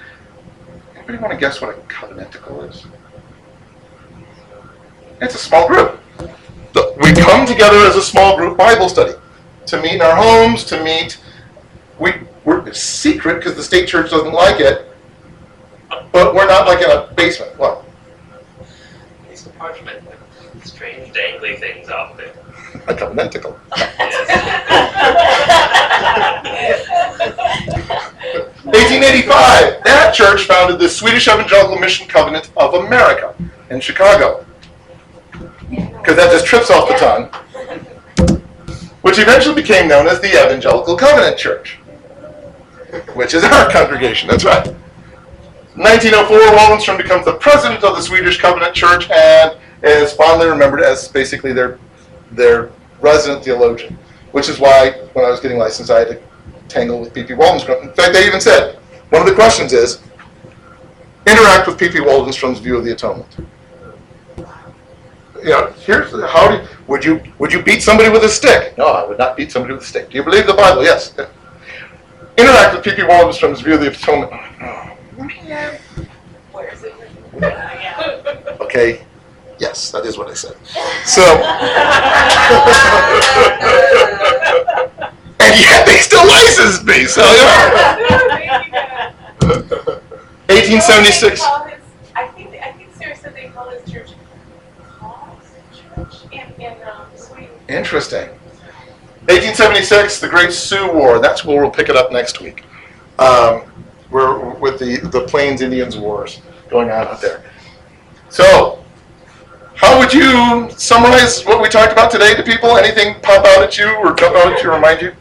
[0.96, 2.86] Anybody want to guess what a covenanticle is?
[5.22, 6.00] It's a small group.
[7.02, 9.14] We come together as a small group Bible study
[9.68, 11.20] to meet in our homes, to meet.
[12.00, 12.14] We
[12.46, 14.88] we're secret because the state church doesn't like it,
[16.12, 17.58] but we're not like in a basement.
[17.58, 17.84] What?
[19.28, 22.36] Piece of parchment with strange dangly things off of it.
[22.88, 23.58] A covenantical.
[23.76, 24.32] Yes.
[28.66, 33.36] 1885, that church founded the Swedish Evangelical Mission Covenant of America
[33.70, 34.46] in Chicago.
[35.70, 37.30] Because that just trips off the tongue.
[39.02, 41.78] Which eventually became known as the Evangelical Covenant Church,
[43.16, 44.30] which is our congregation.
[44.30, 44.68] That's right.
[45.76, 51.08] 1904, Waldenstrom becomes the president of the Swedish Covenant Church and is fondly remembered as
[51.10, 51.78] basically their
[52.32, 52.72] their
[53.02, 53.98] resident theologian.
[54.32, 56.22] Which is why, when I was getting licensed, I had to
[56.68, 57.34] tangle with P.P.
[57.34, 57.84] Waldenstrom.
[57.84, 58.76] In fact, they even said
[59.10, 60.02] one of the questions is
[61.28, 62.00] interact with P.P.
[62.00, 63.34] Waldenstrom's view of the atonement.
[65.38, 68.78] You know, here's how do you, would you would you beat somebody with a stick?
[68.78, 70.10] No, I would not beat somebody with a stick.
[70.10, 70.84] Do you believe the Bible?
[70.84, 71.14] Yes.
[72.38, 73.02] Interact with P.P.
[73.04, 74.32] Waldenstrom's view of the atonement.
[76.52, 76.94] Where is it?
[77.40, 78.58] Yeah.
[78.60, 79.06] Okay.
[79.58, 80.58] Yes, that is what I said.
[81.06, 81.22] So,
[85.40, 87.06] and yet they still licensed me.
[87.06, 87.96] So, yeah.
[90.48, 91.42] 1876.
[92.16, 94.10] I think, I think Sarah said they call his church
[95.00, 97.50] Paul's Church in, in, um, Sweden.
[97.70, 98.30] Interesting.
[99.28, 101.20] 1876, the Great Sioux War.
[101.20, 102.64] That's where we'll pick it up next week.
[103.18, 103.64] Um,
[104.12, 107.44] we're with the the Plains Indians Wars going on out there.
[108.30, 108.84] So,
[109.74, 112.78] how would you summarize what we talked about today to people?
[112.78, 115.16] Anything pop out at you or jump out at you, remind you?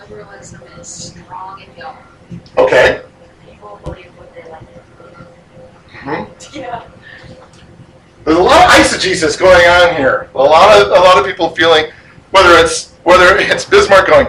[0.00, 1.96] Liberalism is strong and young.
[2.56, 3.02] Okay.
[5.92, 6.54] Mhm.
[6.54, 6.82] Yeah.
[8.24, 10.28] There's a lot of eisegesis going on here.
[10.34, 11.86] A lot of a lot of people feeling
[12.30, 14.26] whether it's whether it's Bismarck going,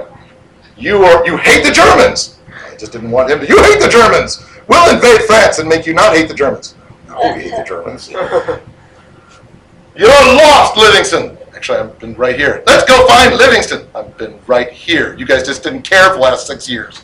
[0.78, 2.40] you are you hate the Germans.
[2.50, 3.48] I just didn't want him to.
[3.48, 4.46] You hate the Germans.
[4.68, 6.76] We'll invade France and make you not hate the Germans.
[7.08, 8.10] No, we hate the Germans.
[9.96, 11.38] You're lost, Livingstone.
[11.56, 12.64] Actually, I've been right here.
[12.66, 13.88] Let's go find Livingstone.
[13.94, 15.16] I've been right here.
[15.18, 17.04] You guys just didn't care for the last six years.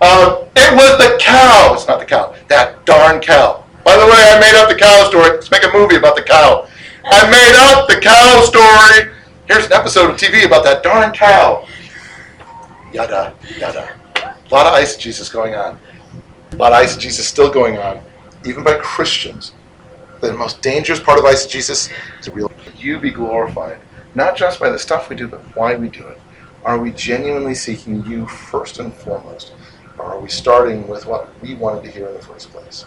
[0.00, 1.74] Uh, it was the cow.
[1.74, 2.34] It's not the cow.
[2.48, 3.64] That darn cow.
[3.84, 5.30] By the way, I made up the cow story.
[5.30, 6.66] Let's make a movie about the cow.
[7.04, 9.12] I made up the cow story.
[9.48, 11.66] Here's an episode of TV about that darn cow.
[12.92, 13.88] Yada, yada.
[14.16, 15.80] A lot of eisegesis going on.
[16.52, 18.02] A lot of eisegesis still going on,
[18.44, 19.52] even by Christians.
[20.20, 21.90] The most dangerous part of eisegesis
[22.20, 23.78] is that you be glorified,
[24.14, 26.20] not just by the stuff we do, but why we do it.
[26.62, 29.54] Are we genuinely seeking you first and foremost?
[29.96, 32.84] Or are we starting with what we wanted to hear in the first place?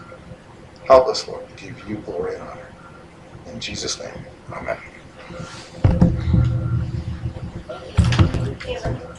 [0.86, 2.68] Help us, Lord, to give you glory and honor.
[3.48, 4.78] In Jesus' name, amen.
[8.64, 9.11] Thank you.